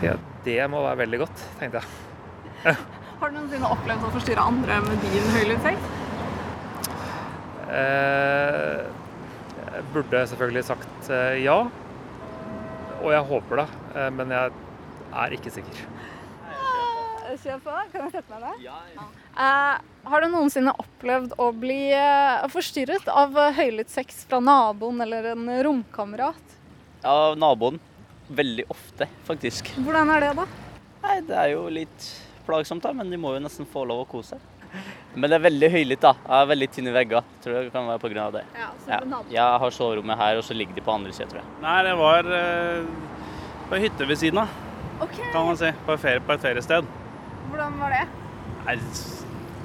[0.00, 0.14] Det,
[0.46, 2.76] det må være veldig godt, tenkte jeg.
[3.20, 5.90] Har du noensinne opplevd å forstyrre andre med din høylytt sex?
[7.70, 8.86] Eh,
[9.60, 11.58] jeg burde selvfølgelig sagt eh, ja.
[13.00, 14.54] Og jeg håper det, eh, men jeg
[15.24, 15.84] er ikke sikker.
[17.38, 17.74] Kjør på.
[17.92, 18.64] Kan jeg sette meg ned?
[18.64, 19.06] Ja, ja.
[19.40, 25.30] Eh, har du noensinne opplevd å bli uh, forstyrret av høylytt sex fra naboen eller
[25.34, 26.56] en romkamerat?
[27.04, 27.78] Ja, naboen.
[28.30, 29.72] Veldig ofte, faktisk.
[29.82, 30.46] Hvordan er det, da?
[31.02, 32.08] Nei, Det er jo litt
[32.46, 34.46] plagsomt, da, men de må jo nesten få lov å kose seg.
[35.14, 36.12] Men det er veldig høylytt, da.
[36.22, 37.30] Jeg har veldig tynne vegger.
[37.42, 38.30] Tror det kan være pga.
[38.36, 38.44] det.
[38.54, 39.00] Ja, så Ja.
[39.04, 39.32] naboen.
[39.32, 41.48] Jeg har soverommet her, og så ligger de på andre sida, tror jeg.
[41.62, 42.84] Nei, det var eh,
[43.68, 44.48] på ei hytte ved siden av,
[45.02, 45.32] okay.
[45.32, 45.72] kan man si.
[45.86, 46.86] På, et ferie, på et feriested.
[47.50, 48.04] Hvordan var det?
[48.66, 48.76] Nei,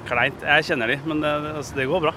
[0.08, 0.42] kleint.
[0.42, 2.12] Jeg kjenner de, men det, altså, det går bra.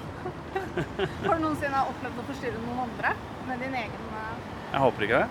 [1.27, 3.13] Har du noensinne opplevd å forstyrre noen andre
[3.45, 4.33] med din egen eh,
[4.73, 5.29] Jeg håper ikke det.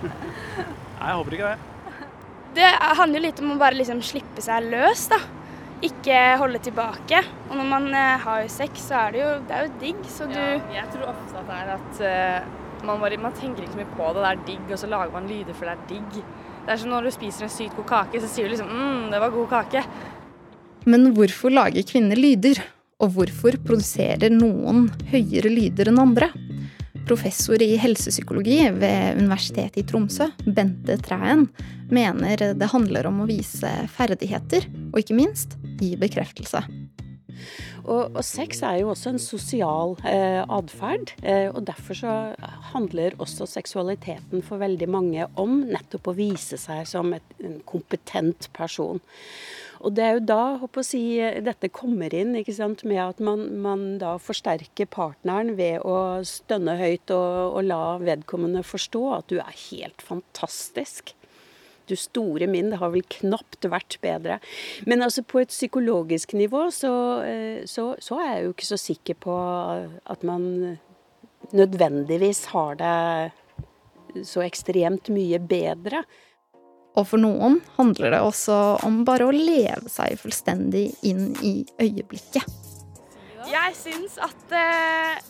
[1.00, 1.66] Nei, jeg håper ikke det.
[2.60, 5.20] Det handler jo litt om å bare liksom slippe seg løs, da.
[5.86, 7.22] Ikke holde tilbake.
[7.48, 10.26] Og når man har har sex, så er det jo, det er jo digg, så
[10.28, 13.80] du Jeg tror ofte at det er at uh, man, bare, man tenker ikke så
[13.80, 14.20] mye på det.
[14.20, 16.20] Det er digg, og så lager man lyder for det er digg.
[16.70, 19.10] Det er som når du spiser en sykt god kake, så sier du liksom 'mm,
[19.10, 19.80] det var god kake'.
[20.86, 22.60] Men hvorfor lager kvinner lyder?
[23.02, 26.28] Og hvorfor produserer noen høyere lyder enn andre?
[27.08, 31.48] Professor i helsepsykologi ved Universitetet i Tromsø, Bente Træen,
[31.90, 36.62] mener det handler om å vise ferdigheter, og ikke minst gi bekreftelse.
[37.84, 41.14] Og, og sex er jo også en sosial eh, atferd.
[41.22, 42.16] Eh, og derfor så
[42.72, 48.50] handler også seksualiteten for veldig mange om nettopp å vise seg som et, en kompetent
[48.56, 49.00] person.
[49.80, 51.02] Og det er jo da håper å si,
[51.40, 56.76] dette kommer inn, ikke sant, med at man, man da forsterker partneren ved å stønne
[56.76, 61.14] høyt og, og la vedkommende forstå at du er helt fantastisk.
[61.90, 64.38] Du store min, det har vel knapt vært bedre.
[64.86, 66.94] Men altså på et psykologisk nivå så,
[67.26, 69.36] eh, så, så er jeg jo ikke så sikker på
[70.14, 70.78] at man
[71.56, 76.04] nødvendigvis har det så ekstremt mye bedre.
[76.98, 82.46] Og for noen handler det også om bare å leve seg fullstendig inn i øyeblikket.
[83.50, 85.20] Jeg syns at eh,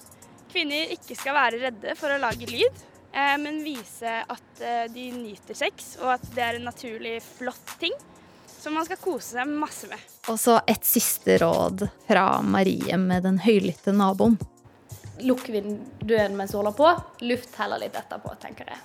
[0.51, 2.81] kvinner ikke skal være redde for å lage lyd,
[3.13, 7.95] men vise at eh, de nyter sex, og at det er en naturlig flott ting
[8.61, 10.01] som man skal kose seg masse med.
[10.29, 14.37] Og så et siste råd fra Marie med den høylytte naboen.
[15.25, 16.91] Lukk vinduet mens du holder på.
[17.29, 18.81] Luft heller litt etterpå, tenker jeg.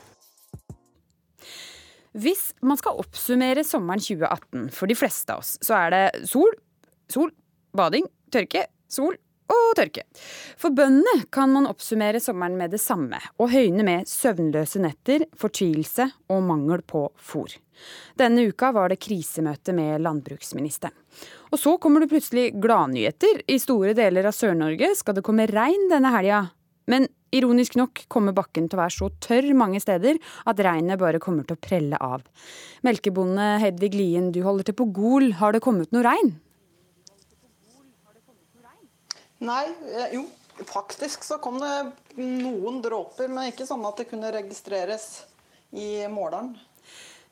[2.16, 6.54] Hvis man skal oppsummere sommeren 2018 for de fleste av oss, så er det sol,
[7.12, 7.34] sol,
[7.76, 9.18] bading, tørke, sol
[9.52, 10.06] og tørke.
[10.58, 16.10] For bøndene kan man oppsummere sommeren med det samme, og høyne med søvnløse netter, fortvilelse
[16.34, 17.58] og mangel på fôr.
[18.18, 20.96] Denne uka var det krisemøte med landbruksministeren.
[21.52, 23.44] Og så kommer det plutselig gladnyheter.
[23.52, 26.46] I store deler av Sør-Norge skal det komme regn denne helga.
[26.92, 31.22] Men ironisk nok kommer bakken til å være så tørr mange steder at regnet bare
[31.24, 32.26] kommer til å prelle av.
[32.86, 35.32] Melkebonde Hedvig Lien, du holder til på Gol.
[35.40, 36.36] Har det kommet noe regn?
[39.44, 40.24] Nei, eh, jo,
[40.70, 41.74] faktisk så kom det
[42.20, 45.26] noen dråper, men ikke sånn at det kunne registreres
[45.76, 46.54] i måleren.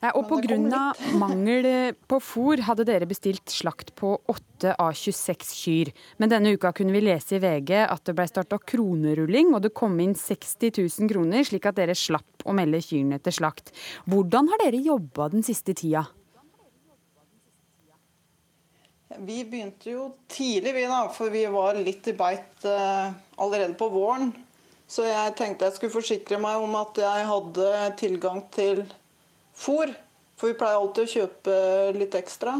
[0.03, 0.81] Nei, og pga.
[1.23, 1.67] mangel
[2.11, 5.91] på fôr hadde dere bestilt slakt på 8 av 26 kyr.
[6.19, 9.71] Men denne uka kunne vi lese i VG at det ble starta kronerulling, og det
[9.77, 13.71] kom inn 60 000 kroner, slik at dere slapp å melde kyrne til slakt.
[14.11, 16.03] Hvordan har dere jobba den siste tida?
[19.21, 23.89] Vi begynte jo tidlig, vi da, for vi var litt i beit eh, allerede på
[23.93, 24.31] våren.
[24.89, 28.83] Så jeg tenkte jeg skulle forsikre meg om at jeg hadde tilgang til
[29.57, 29.93] fôr.
[30.37, 31.57] For vi pleier alltid å kjøpe
[31.97, 32.57] litt ekstra.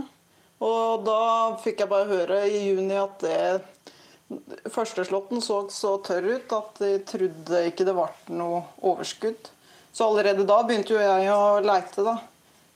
[0.64, 1.22] Og da
[1.64, 3.40] fikk jeg bare høre i juni at det
[4.74, 9.52] Førsteslåtten så så tørr ut at de trodde ikke det ble noe overskudd.
[9.94, 12.16] Så allerede da begynte jo jeg å leite, da.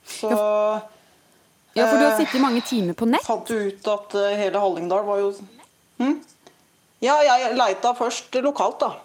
[0.06, 0.76] Så Ja,
[1.74, 3.26] for du har sittet mange timer på nett?
[3.26, 5.32] Fant ut at eh, hele Hallingdal var jo
[5.98, 6.16] hm?
[7.04, 8.96] Ja, jeg leita først lokalt, da.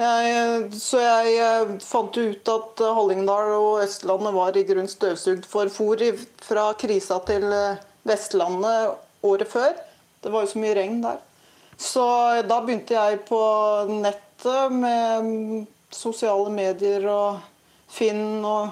[0.00, 5.48] Jeg, så jeg eh, fant ut at eh, Hallingdal og Østlandet var i grunn støvsugd
[5.50, 6.04] for fôr
[6.40, 8.94] fra krisa til eh, Vestlandet
[9.26, 9.74] året før.
[10.22, 11.18] Det var jo så mye regn der.
[11.80, 12.04] Så
[12.48, 13.40] da begynte jeg på
[13.90, 17.40] nettet med mm, sosiale medier og
[17.90, 18.70] Finn og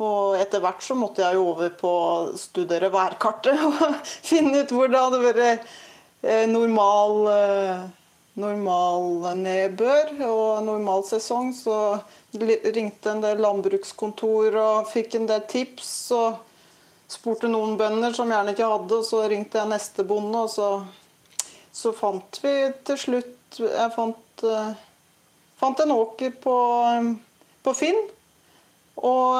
[0.00, 4.72] og etter hvert så måtte jeg jo over på å studere værkartet og finne ut
[4.72, 5.42] hvor det hadde vært
[6.22, 7.82] eh, normal, eh,
[8.40, 11.52] normal nedbør og normal sesong.
[11.54, 11.76] Så
[12.32, 15.92] ringte en del landbrukskontor og fikk en del tips.
[16.16, 16.40] og
[17.12, 20.46] spurte noen bønder som gjerne ikke hadde, og så ringte jeg neste bonde.
[20.46, 20.70] Og så,
[21.74, 22.56] så fant vi
[22.88, 24.70] til slutt Jeg fant, eh,
[25.60, 26.56] fant en åker på,
[27.60, 27.98] på Finn.
[29.00, 29.38] Og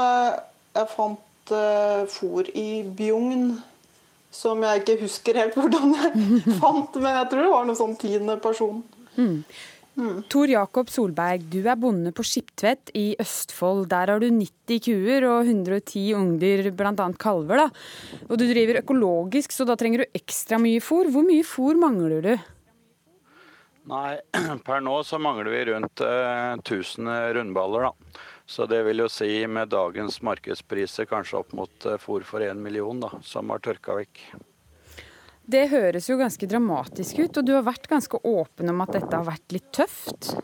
[0.73, 3.59] jeg fant uh, fôr i Bjugn,
[4.33, 7.99] som jeg ikke husker helt hvordan jeg fant, men jeg tror det var noe sånn
[8.01, 8.81] tiende person.
[9.19, 9.45] Mm.
[9.93, 10.23] Mm.
[10.33, 13.85] Tor Jakob Solberg, du er bonde på Skiptvet i Østfold.
[13.91, 17.09] Der har du 90 kuer og 110 ungdyr, bl.a.
[17.21, 17.67] kalver.
[17.67, 17.69] da.
[18.31, 21.12] Og du driver økologisk, så da trenger du ekstra mye fôr.
[21.12, 22.33] Hvor mye fôr mangler du?
[23.93, 24.17] Nei,
[24.67, 28.23] per nå så mangler vi rundt uh, 1000 rundballer, da.
[28.53, 32.59] Så det vil jo si med dagens markedspriser kanskje opp mot eh, fôr for én
[32.61, 34.21] million, da, som har tørka vekk.
[35.49, 39.17] Det høres jo ganske dramatisk ut, og du har vært ganske åpen om at dette
[39.17, 40.35] har vært litt tøft?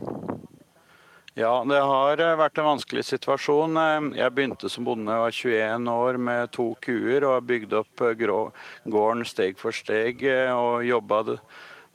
[1.37, 3.77] Ja, det har eh, vært en vanskelig situasjon.
[3.77, 8.09] Eh, jeg begynte som bonde var 21 år med to kuer og har bygd opp
[8.89, 10.25] gården steg for steg
[10.57, 11.27] og jobba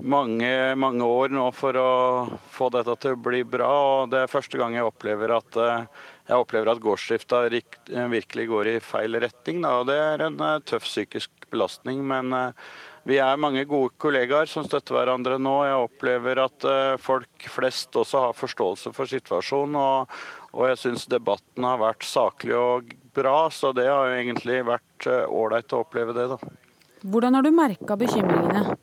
[0.02, 1.90] mange, mange år nå for å
[2.54, 3.70] få dette til å bli bra.
[3.70, 5.86] og Det er første gang jeg opplever at, eh,
[6.30, 7.44] jeg opplever at gårdsdrifta
[8.10, 9.62] virkelig går i feil retning.
[9.62, 9.84] Da.
[9.84, 12.06] Det er en eh, tøff psykisk belastning.
[12.06, 12.52] Men eh,
[13.06, 15.56] vi er mange gode kollegaer som støtter hverandre nå.
[15.68, 16.66] Jeg opplever at
[17.04, 19.76] folk flest også har forståelse for situasjonen.
[19.76, 20.14] Og,
[20.54, 25.10] og jeg syns debatten har vært saklig og bra, så det har jo egentlig vært
[25.28, 26.30] ålreit å oppleve det.
[26.32, 26.40] da.
[27.04, 28.78] Hvordan har du merka bekymringene?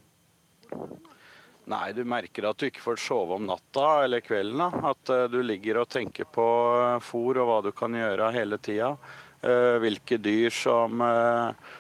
[1.70, 4.59] Nei, du merker at du ikke får sove om natta eller kvelden.
[4.59, 4.90] Da.
[4.90, 8.59] At uh, du ligger og tenker på uh, fôr og hva du kan gjøre hele
[8.59, 8.96] tida.
[9.40, 11.00] Uh, hvilke dyr som,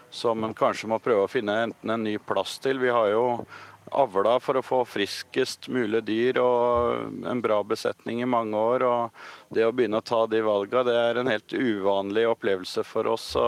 [0.08, 2.78] som en kanskje må prøve å finne enten en ny plass til.
[2.80, 3.24] Vi har jo
[3.90, 8.86] avla for å få friskest mulig dyr og en bra besetning i mange år.
[8.86, 13.10] og Det å begynne å ta de valgene, det er en helt uvanlig opplevelse for
[13.10, 13.32] oss.
[13.34, 13.46] Så,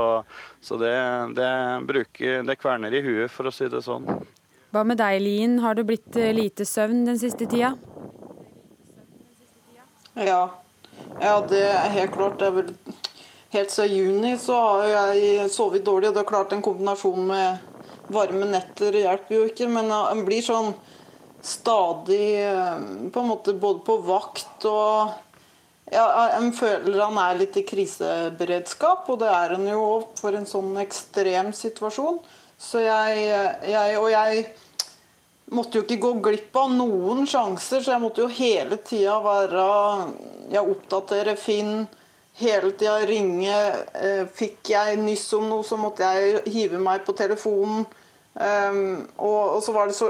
[0.60, 0.94] så det,
[1.38, 1.50] det,
[1.86, 4.10] bruker, det kverner i huet, for å si det sånn.
[4.72, 5.58] Hva med deg, Lien?
[5.60, 7.74] Har det blitt eh, lite søvn den siste tida?
[10.16, 10.42] Ja.
[11.20, 12.40] ja, det er helt klart.
[12.40, 12.70] Er vel
[13.52, 16.08] Helt siden juni så har jeg sovet dårlig.
[16.08, 17.58] og Det er klart en kombinasjon med
[18.12, 20.72] varme netter hjelper jo ikke, men en blir sånn
[21.44, 22.78] stadig eh,
[23.12, 25.12] på en måte både på vakt og
[25.92, 26.06] ja,
[26.38, 29.82] En føler han er litt i kriseberedskap, og det er han jo
[30.16, 32.22] for en sånn ekstrem situasjon.
[32.62, 33.24] Så jeg,
[33.68, 34.44] jeg, Og jeg
[35.52, 39.64] måtte jo ikke gå glipp av noen sjanser, så jeg måtte jo hele tida være
[40.52, 41.82] Jeg oppdaterer Finn.
[42.40, 43.56] Hele tida ringe.
[43.98, 47.84] Eh, fikk jeg nyss om noe, så måtte jeg hive meg på telefonen.
[48.32, 50.06] Um, og, og, så var det så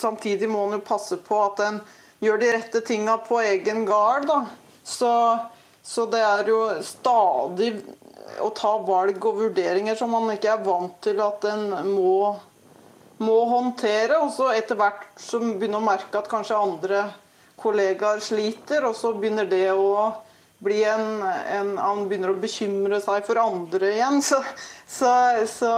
[0.00, 1.80] Samtidig må en jo passe på at en
[2.22, 4.28] gjør de rette tinga på egen gard.
[4.30, 4.38] da.
[4.86, 5.10] Så,
[5.82, 7.74] så det er jo stadig
[8.38, 12.36] å ta valg og vurderinger som man ikke er vant til at en må,
[13.22, 14.20] må håndtere.
[14.22, 17.04] Og så etter hvert så begynner å merke at kanskje andre
[17.60, 20.10] kollegaer sliter, og så begynner det å
[20.60, 24.20] bli en, en Han begynner å bekymre seg for andre igjen.
[24.24, 24.40] Så,
[24.86, 25.12] så,
[25.48, 25.70] så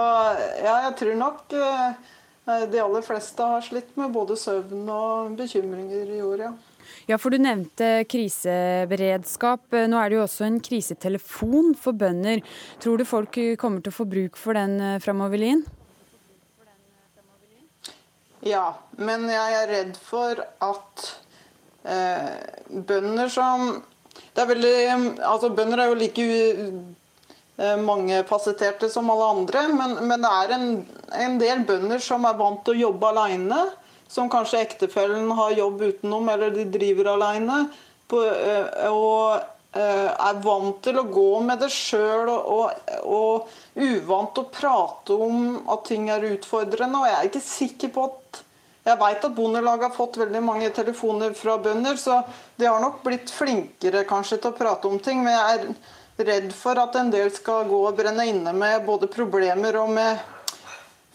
[0.62, 2.10] ja, jeg tror nok eh,
[2.70, 6.52] de aller fleste har slitt med både søvn og bekymringer i år, ja.
[7.10, 9.74] Ja, for du nevnte kriseberedskap.
[9.90, 12.42] Nå er det jo også en krisetelefon for bønder.
[12.82, 15.64] Tror du folk kommer til å få bruk for den eh, framover, Lien?
[18.42, 21.08] Ja, men jeg er redd for at
[21.86, 22.30] eh,
[22.70, 23.82] bønder som
[24.32, 24.76] det er veldig,
[25.28, 30.66] altså Bønder er jo like eh, mangefasetterte som alle andre, men, men det er en,
[31.12, 33.60] en, del bønder som er vant til å jobbe alene
[34.12, 37.62] som kanskje ektefellen har jobb utenom, eller de driver alene,
[38.12, 39.38] eh, og
[39.72, 44.52] eh, er vant til å gå med det sjøl og, og, og, uvant til å
[44.52, 47.00] prate om at ting er utfordrende.
[47.00, 48.42] Og jeg er ikke sikker på at
[48.82, 52.16] Jeg veit at Bondelaget har fått veldig mange telefoner fra bønder, så
[52.58, 55.20] de har nok blitt flinkere kanskje til å prate om ting.
[55.22, 59.06] Men jeg er redd for at en del skal gå og brenne inne med både
[59.06, 60.18] problemer og med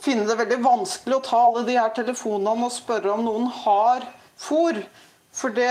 [0.03, 4.07] finne det veldig vanskelig å ta alle de her telefonene og spørre om noen har
[4.39, 4.83] fôr.
[5.37, 5.69] For det,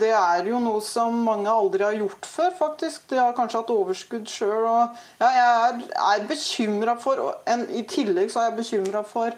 [0.00, 3.04] det, er jo noe som mange aldri har gjort før, faktisk.
[3.12, 4.64] De har kanskje hatt overskudd sjøl.
[5.20, 9.36] Ja, jeg er, er bekymra for en, I tillegg så er jeg bekymra for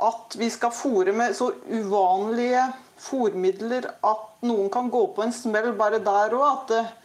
[0.00, 2.64] at vi skal fôre med så uvanlige
[3.00, 6.48] fôrmidler at noen kan gå på en smell bare der òg.
[6.50, 6.96] At,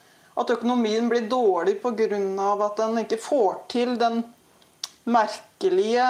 [0.41, 2.49] at, økonomien blir dårlig pga.
[2.65, 4.23] at en ikke får til den
[5.05, 6.07] merkelige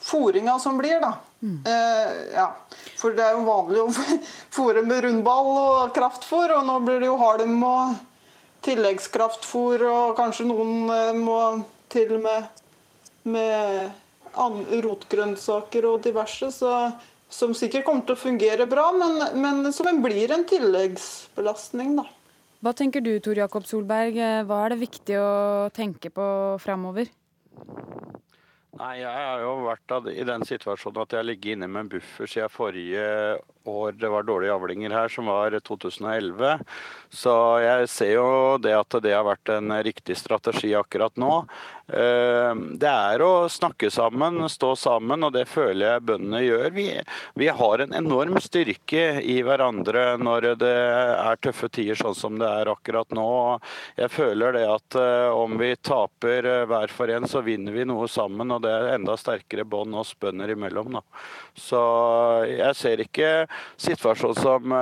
[0.00, 1.00] fôringa som blir.
[1.00, 1.18] da.
[1.42, 1.62] Mm.
[1.66, 2.56] Eh, ja.
[2.98, 3.88] For det er jo vanlig å
[4.56, 7.98] fôre med rundball og kraftfôr, og nå blir det jo halm og
[8.66, 11.38] tilleggskraftfôr, og kanskje noen eh, må
[11.92, 12.64] til med,
[13.28, 13.92] med
[14.84, 16.74] rotgrønnsaker og diverse, så,
[17.32, 21.96] som sikkert kommer til å fungere bra, men, men som blir en tilleggsbelastning.
[22.00, 22.08] da.
[22.58, 24.18] Hva tenker du Tor Jakob Solberg,
[24.48, 25.30] hva er det viktig å
[25.74, 26.26] tenke på
[26.60, 27.06] framover?
[28.76, 31.92] Nei, Jeg har jo vært i den situasjonen at jeg har ligget inne med en
[31.96, 33.06] buffer siden forrige
[33.68, 36.58] år det var dårlige avlinger her, som var 2011.
[37.14, 41.44] Så jeg ser jo det at det har vært en riktig strategi akkurat nå.
[41.88, 46.66] Eh, det er å snakke sammen, stå sammen, og det føler jeg bøndene gjør.
[46.76, 46.86] Vi,
[47.40, 52.50] vi, har en enorm styrke i hverandre når det er tøffe tider sånn som det
[52.60, 53.30] er akkurat nå.
[53.96, 57.88] Jeg føler det at eh, om vi taper eh, hver for en, så vinner vi
[57.88, 58.52] noe sammen.
[58.52, 60.92] Og det er enda sterkere bånd oss bønder imellom.
[60.98, 61.04] Da.
[61.56, 61.80] Så
[62.52, 63.32] jeg ser ikke
[63.76, 64.74] situasjonen som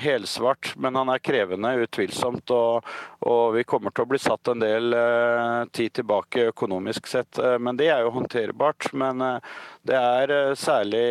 [0.00, 2.50] helsvart, men han er krevende, utvilsomt.
[2.54, 4.94] Og, og vi kommer til å bli satt en del
[5.74, 7.38] tid tilbake økonomisk sett.
[7.38, 8.92] Eh, men det er jo håndterbart.
[8.92, 9.38] Men eh,
[9.82, 11.04] det er eh, særlig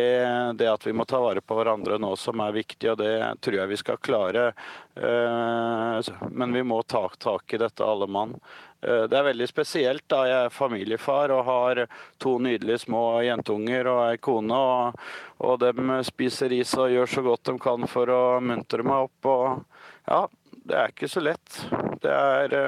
[0.58, 3.14] det at vi må ta vare på hverandre nå som er viktig, og det
[3.44, 4.52] tror jeg vi skal klare.
[4.94, 8.36] Men vi må ta tak i dette, alle mann.
[8.84, 11.82] Det er veldig spesielt da jeg er familiefar og har
[12.20, 14.58] to nydelige små jentunger og ei kone.
[14.58, 15.06] Og,
[15.40, 19.30] og de spiser is og gjør så godt de kan for å muntre meg opp.
[19.30, 20.20] Og ja,
[20.64, 21.62] det er ikke så lett.
[22.04, 22.58] Det er,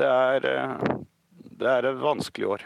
[0.00, 0.48] det er
[1.58, 2.64] det er et vanskelig år.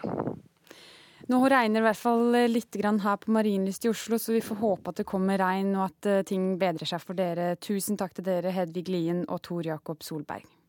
[1.31, 4.59] Nå regner det i hvert fall litt her på Marienlyst i Oslo, så vi får
[4.59, 7.55] håpe at det kommer regn og at eh, ting bedrer seg for dere.
[7.63, 10.60] Tusen takk til dere, Hedvig Lien og Tor Jakob Solberg.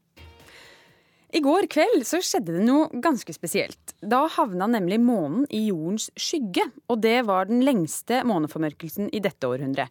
[1.32, 3.94] I går kveld så skjedde det noe ganske spesielt.
[4.04, 9.48] Da havna nemlig månen i jordens skygge, og det var den lengste måneformørkelsen i dette
[9.48, 9.88] århundret.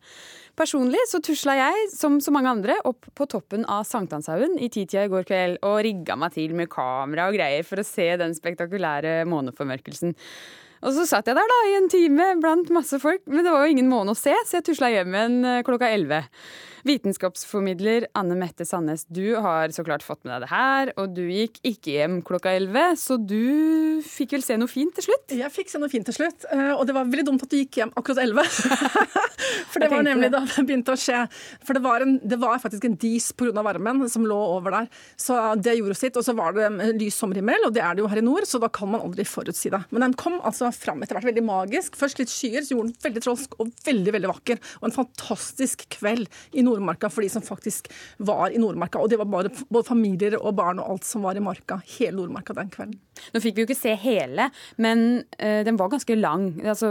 [0.59, 5.07] Personlig så tusla jeg, som så mange andre, opp på toppen av Sankthanshaugen i titida
[5.07, 8.36] i går kveld og rigga meg til med kamera og greier for å se den
[8.36, 10.12] spektakulære måneformørkelsen.
[10.84, 13.64] Og så satt jeg der da i en time blant masse folk, men det var
[13.64, 16.22] jo ingen måne å se, så jeg tusla hjem igjen eh, klokka elleve.
[16.88, 21.22] Vitenskapsformidler Anne Mette Sandnes, du har så klart fått med deg det her, og du
[21.28, 25.36] gikk ikke hjem klokka 11, så du fikk vel se noe fint til slutt?
[25.36, 27.58] Jeg fikk se noe fint til slutt, eh, og det var veldig dumt at du
[27.60, 28.48] gikk hjem akkurat 11.
[29.70, 31.24] For det var nemlig da det begynte å skje.
[31.66, 33.62] For det var, en, det var faktisk en dis pga.
[33.64, 34.88] varmen som lå over der.
[35.20, 36.18] Så det gjorde sitt.
[36.18, 36.68] Og så var det
[36.98, 39.26] lys sommerhimmel, og det er det jo her i nord, så da kan man aldri
[39.28, 39.82] forutsi det.
[39.90, 41.98] Men den kom altså fram etter hvert veldig magisk.
[42.00, 44.62] Først litt skyer, så gjorde den veldig trolsk og veldig, veldig vakker.
[44.80, 49.02] Og en fantastisk kveld i nord Nordmarka for de som faktisk var i Nordmarka.
[49.02, 51.80] Og det var bare, både familier og barn og alt som var i marka.
[51.98, 52.98] Hele Nordmarka den kvelden.
[53.34, 54.48] Nå fikk vi jo ikke se hele,
[54.80, 56.52] men uh, den var ganske lang.
[56.64, 56.90] Altså,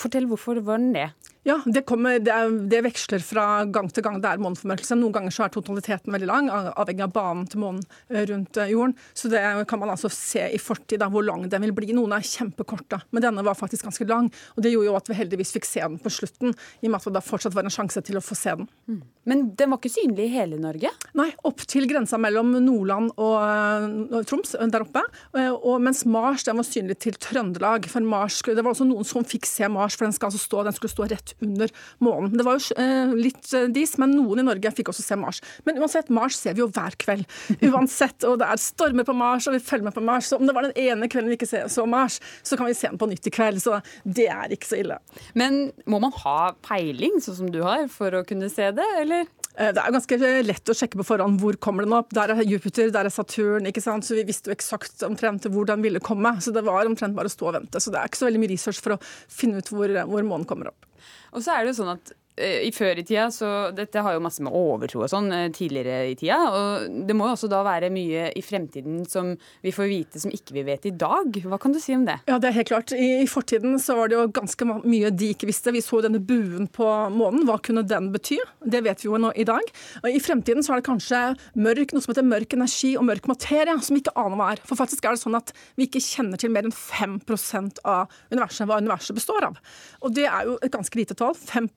[0.00, 1.10] fortell hvorfor var den det?
[1.46, 4.18] Ja, det, kommer, det, er, det, veksler fra gang til gang.
[4.22, 4.96] Det er måneformørkelse.
[4.98, 8.72] Noen ganger så er totaliteten veldig lang, avhengig av banen til månen eh, rundt eh,
[8.74, 8.96] jorden.
[9.16, 11.92] Så det kan man altså se i fortid, da, hvor lang den vil bli.
[11.96, 14.32] Noen er kjempekorte, men denne var faktisk ganske lang.
[14.56, 16.98] Og det gjorde jo at vi heldigvis fikk se den på slutten, i og med
[16.98, 18.68] at det da fortsatt var en sjanse til å få se den.
[18.90, 19.00] Mm.
[19.28, 20.90] Men den var ikke synlig i hele Norge?
[21.18, 25.04] Nei, opp til grensa mellom Nordland og, og eh, Troms der oppe.
[25.38, 27.88] Og mens Mars den var synlig til Trøndelag.
[27.92, 30.64] For Mars, det var også noen som fikk se Mars, for den, skal altså stå,
[30.66, 31.72] den skulle stå rett under
[32.04, 32.34] månen.
[32.36, 35.40] Det var jo eh, litt eh, dis, men noen i Norge fikk også se Mars.
[35.68, 37.26] Men uansett, Mars ser vi jo hver kveld.
[37.68, 40.30] Uansett, og det er stormer på Mars, og vi følger med på Mars.
[40.30, 42.90] Så om det var den ene kvelden vi ikke så Mars, så kan vi se
[42.90, 43.62] den på nytt i kveld.
[43.64, 45.00] Så det er ikke så ille.
[45.38, 49.28] Men må man ha peiling, sånn som du har, for å kunne se det, eller?
[49.58, 52.12] Eh, det er ganske lett å sjekke på forhånd hvor kommer den opp.
[52.14, 53.66] Der er Jupiter, der er Saturn.
[53.66, 54.06] ikke sant?
[54.06, 56.36] Så vi visste jo eksakt omtrent hvor den ville komme.
[56.44, 57.82] Så det var omtrent bare å stå og vente.
[57.82, 60.46] Så det er ikke så veldig mye research for å finne ut hvor, hvor månen
[60.48, 60.87] kommer opp.
[61.32, 64.22] Og så er det jo sånn at i før i tida så Dette har jo
[64.22, 66.38] masse med overtro og sånn eh, tidligere i tida.
[66.48, 69.34] Og det må jo også da være mye i fremtiden som
[69.64, 71.38] vi får vite som ikke vi vet i dag.
[71.48, 72.18] Hva kan du si om det?
[72.30, 72.94] Ja, det er helt klart.
[72.94, 75.74] I, i fortiden så var det jo ganske mye de ikke visste.
[75.74, 77.46] Vi så denne buen på månen.
[77.48, 78.38] Hva kunne den bety?
[78.64, 79.72] Det vet vi jo nå i dag.
[80.02, 81.22] Og I fremtiden så er det kanskje
[81.58, 84.64] mørk, noe som heter mørk energi og mørk materie, som vi ikke aner hva er.
[84.68, 88.66] For faktisk er det sånn at vi ikke kjenner til mer enn 5% av universet,
[88.68, 89.58] hva universet består av.
[90.04, 91.36] Og det er jo et ganske lite tall.
[91.38, 91.70] 5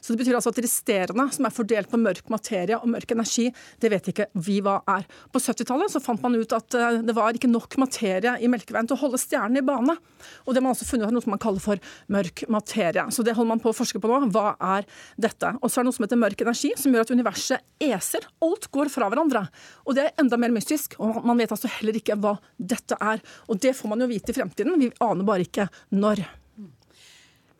[0.00, 3.48] Så det betyr altså at resterende, som er fordelt på mørk materie og mørk energi,
[3.82, 5.06] det vet ikke vi hva er.
[5.32, 8.88] På 70-tallet så fant man ut at eh, det var ikke nok materie i Melkeveien
[8.88, 9.96] til å holde stjernene i bane.
[10.44, 11.82] Og det har man også funnet ut noe som man kaller for
[12.12, 13.06] mørk materie.
[13.14, 14.30] Så det holder man på å forske på nå.
[14.34, 14.86] Hva er
[15.20, 15.52] dette?
[15.60, 18.26] Og så er det noe som heter mørk energi, som gjør at universet eser.
[18.44, 19.46] Alt går fra hverandre.
[19.86, 20.98] Og det er enda mer mystisk.
[21.02, 23.22] Og man vet altså heller ikke hva dette er.
[23.50, 24.78] Og det får man jo vite i fremtiden.
[24.80, 26.24] Vi aner bare ikke når.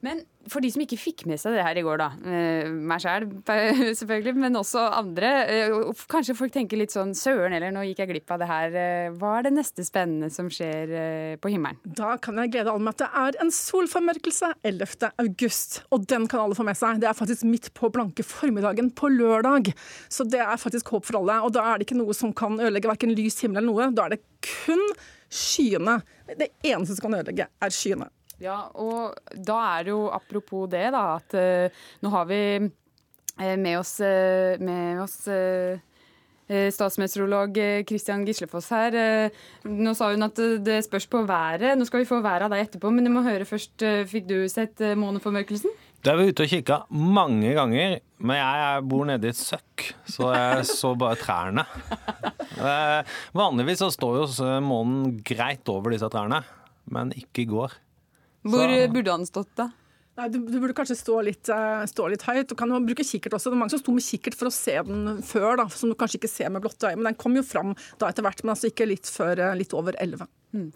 [0.04, 3.02] Men for de som ikke fikk med seg det her i går, da, eh, meg
[3.02, 3.26] sjæl
[4.00, 8.12] selvfølgelig, men også andre, eh, kanskje folk tenker litt sånn søren eller nå gikk jeg
[8.12, 8.76] glipp av det her.
[8.82, 10.94] Eh, hva er det neste spennende som skjer
[11.42, 11.80] på himmelen?
[11.84, 15.10] Da kan jeg glede alle med at det er en solformørkelse 11.
[15.24, 17.02] august, og den kan alle få med seg.
[17.02, 19.72] Det er faktisk midt på blanke formiddagen på lørdag,
[20.12, 21.40] så det er faktisk håp for alle.
[21.46, 24.06] Og da er det ikke noe som kan ødelegge verken lys himmel eller noe, da
[24.06, 24.82] er det kun
[25.32, 26.00] skyene.
[26.26, 28.10] Det eneste som kan ødelegge, er skyene.
[28.42, 33.54] Ja, og da er det jo apropos det, da, at uh, nå har vi uh,
[33.56, 35.20] med oss, uh, med oss
[36.46, 37.56] statsmeteorolog
[37.88, 38.94] Kristian Gislefoss her.
[39.66, 41.72] Nå sa hun at det spørs på været.
[41.74, 43.82] Nå skal vi få været av deg etterpå, men du må høre først.
[44.06, 45.74] Fikk du sett måneformørkelsen?
[46.06, 49.88] Da er vi ute og kikka mange ganger, men jeg bor nede i et søkk,
[50.06, 51.66] så jeg så bare trærne.
[53.34, 56.44] Vanligvis så står jo månen greit over disse trærne,
[56.94, 57.74] men ikke i går.
[58.52, 58.86] Hvor så.
[58.94, 59.70] burde han stått, da?
[60.16, 62.46] Nei, du, du, burde kanskje stå litt, uh, stå litt høyt.
[62.48, 63.50] Du kan jo bruke kikkert også.
[63.52, 65.96] Det er mange som sto med kikkert for å se den før, da, som du
[65.98, 66.96] kanskje ikke ser med blotte øye.
[66.96, 69.76] Men den kom jo fram da etter hvert, men altså ikke litt før uh, litt
[69.76, 70.28] over elleve.
[70.56, 70.70] Mm.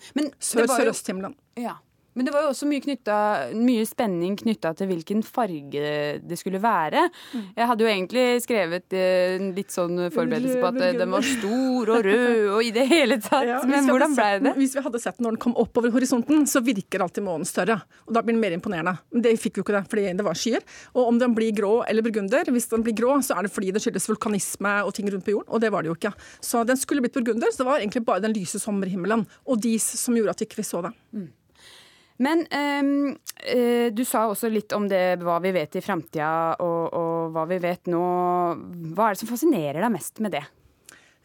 [0.44, 1.38] Sør-sørøsthimmelen.
[1.56, 1.78] Ja.
[2.18, 5.92] Men det var jo også mye, knyttet, mye spenning knytta til hvilken farge
[6.26, 7.04] det skulle være.
[7.32, 7.44] Mm.
[7.56, 12.08] Jeg hadde jo egentlig skrevet eh, litt sånn forberedelse på at den var stor og
[12.08, 13.46] rød og i det hele tatt.
[13.46, 14.54] Ja, Men hvordan ble det?
[14.58, 17.78] Hvis vi hadde sett når den kom oppover horisonten, så virker alltid månen større.
[18.08, 18.96] Og da blir den mer imponerende.
[19.14, 20.66] Men det fikk vi jo ikke det, fordi det var skyer.
[20.96, 23.72] Og om den blir grå eller burgunder, hvis den blir grå, så er det fordi
[23.74, 26.14] det skyldes vulkanisme og ting rundt på jorden, og det var det jo ikke.
[26.44, 29.86] Så den skulle blitt burgunder, så det var egentlig bare den lyse sommerhimmelen og dis
[30.00, 30.92] som gjorde at vi ikke så det.
[31.16, 31.28] Mm.
[32.20, 33.14] Men um,
[33.96, 37.56] du sa også litt om det, hva vi vet i framtida og, og, hva vi
[37.62, 38.00] vet nå.
[38.92, 40.42] Hva er det som fascinerer deg mest med det?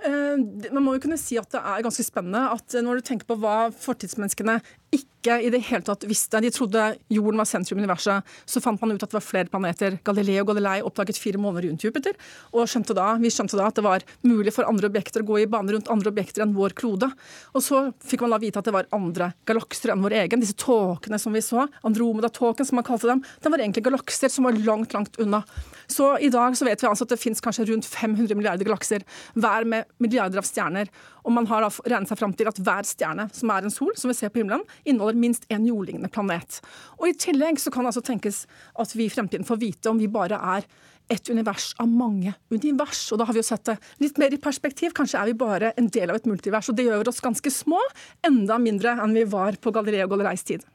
[0.05, 0.39] Uh,
[0.71, 3.37] man må jo kunne si at det er ganske spennende at når du tenker på
[3.43, 4.61] hva fortidsmenneskene
[4.93, 6.39] ikke i det hele tatt visste.
[6.43, 8.25] De trodde jorden var sentrum i universet.
[8.45, 9.97] Så fant man ut at det var flere planeter.
[10.05, 12.13] Galileo Galilei oppdaget fire måneder rundt Jupiter.
[12.53, 15.39] Og skjønte da, vi skjønte da at det var mulig for andre objekter å gå
[15.41, 17.09] i bane rundt andre objekter enn vår klode.
[17.57, 20.43] Og så fikk man da vite at det var andre galakser enn vår egen.
[20.43, 24.47] Disse tåkene som vi så, Andromeda-tåken som man kalte dem, den var egentlig galakser som
[24.47, 25.41] var langt, langt unna.
[25.89, 29.05] Så i dag så vet vi altså at det finnes kanskje rundt 500 milliarder galakser,
[29.33, 30.89] hver med milliarder av stjerner.
[31.25, 33.93] Og man har da regnet seg fram til at hver stjerne som er en sol,
[33.97, 36.59] som vi ser på himmelen, inneholder minst en jordlignende planet.
[36.99, 38.43] Og I tillegg så kan det altså tenkes
[38.81, 40.67] at vi i fremtiden får vite om vi bare er
[41.11, 43.03] et univers av mange univers.
[43.13, 44.95] Og da har vi jo sett det litt mer i perspektiv.
[44.97, 47.81] Kanskje er vi bare en del av et multivers, og det gjør oss ganske små.
[48.25, 50.65] Enda mindre enn vi var på Galileo Galileis tid.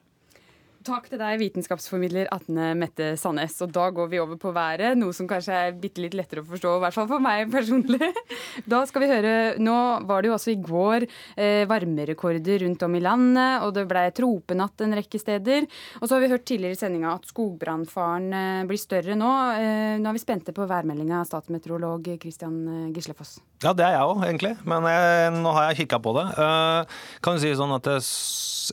[0.81, 3.53] Takk til deg, vitenskapsformidler Atne Mette Sandnes.
[3.61, 6.47] Og da går vi over på været, noe som kanskje er bitte litt lettere å
[6.49, 7.99] forstå, i hvert fall for meg personlig.
[8.71, 9.75] Da skal vi høre Nå
[10.09, 14.07] var det jo også i går eh, varmerekorder rundt om i landet, og det ble
[14.17, 15.67] tropenatt en rekke steder.
[16.01, 19.33] Og så har vi hørt tidligere i sendinga at skogbrannfaren eh, blir større nå.
[19.61, 23.37] Eh, nå er vi spente på værmeldinga, statsmeteorolog Christian eh, Gislefoss.
[23.67, 24.55] Ja, det er jeg òg, egentlig.
[24.65, 26.25] Men jeg, eh, nå har jeg kikka på det.
[26.41, 27.99] Uh, kan du si sånn at det,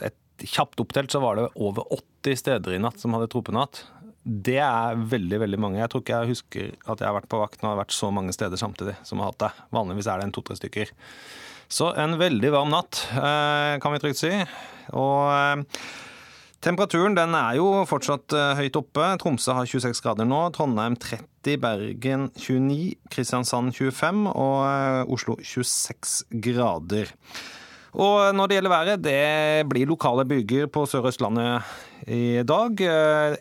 [0.07, 3.85] et kjapt opptelt så var det over 80 steder i natt som hadde tropenatt.
[4.27, 5.79] Det er veldig veldig mange.
[5.79, 7.95] Jeg tror ikke jeg husker at jeg har vært på vakt når det har vært
[7.95, 9.51] så mange steder samtidig som har hatt det.
[9.75, 10.91] Vanligvis er det en to-tre stykker.
[11.71, 14.31] Så en veldig varm natt, eh, kan vi trygt si.
[14.95, 15.79] Og eh,
[16.63, 19.09] temperaturen den er jo fortsatt eh, høyt oppe.
[19.19, 27.11] Tromsø har 26 grader nå, Trondheim 30, Bergen 29, Kristiansand 25 og Oslo 26 grader.
[27.97, 31.65] Og når det gjelder været, det blir lokale byger på Sør-Østlandet
[32.13, 32.83] i dag.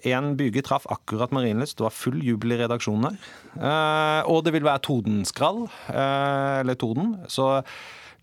[0.08, 1.76] En byge traff akkurat Marienlyst.
[1.76, 3.18] Det var full jubel i redaksjonen her.
[3.56, 7.18] Eh, og det vil være tordenskrall, eh, eller torden.
[7.28, 7.60] Så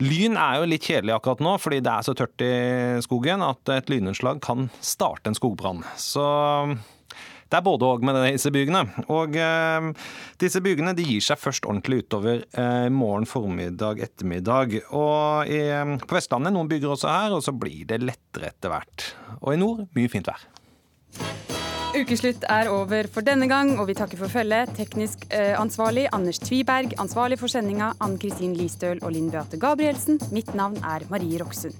[0.01, 2.53] lyn er jo litt kjedelig akkurat nå, fordi det er så tørt i
[3.05, 5.85] skogen at et lynnedslag kan starte en skogbrann.
[6.01, 6.25] Så
[7.49, 8.85] Det er både òg med disse bygene.
[9.13, 9.89] Og eh,
[10.41, 14.79] disse bygene de gir seg først ordentlig utover eh, morgen, formiddag, ettermiddag.
[14.91, 15.61] Og i,
[16.03, 19.13] på Vestlandet noen bygger også her, og så blir det lettere etter hvert.
[19.41, 20.47] Og i nord mye fint vær.
[21.93, 24.71] Ukeslutt er over for denne gang, og vi takker for følget.
[24.79, 26.95] Teknisk eh, ansvarlig Anders Tviberg.
[26.97, 30.17] Ansvarlig for sendinga Ann Kristin Listøl og Linn Beate Gabrielsen.
[30.33, 31.77] Mitt navn er Marie Roksund.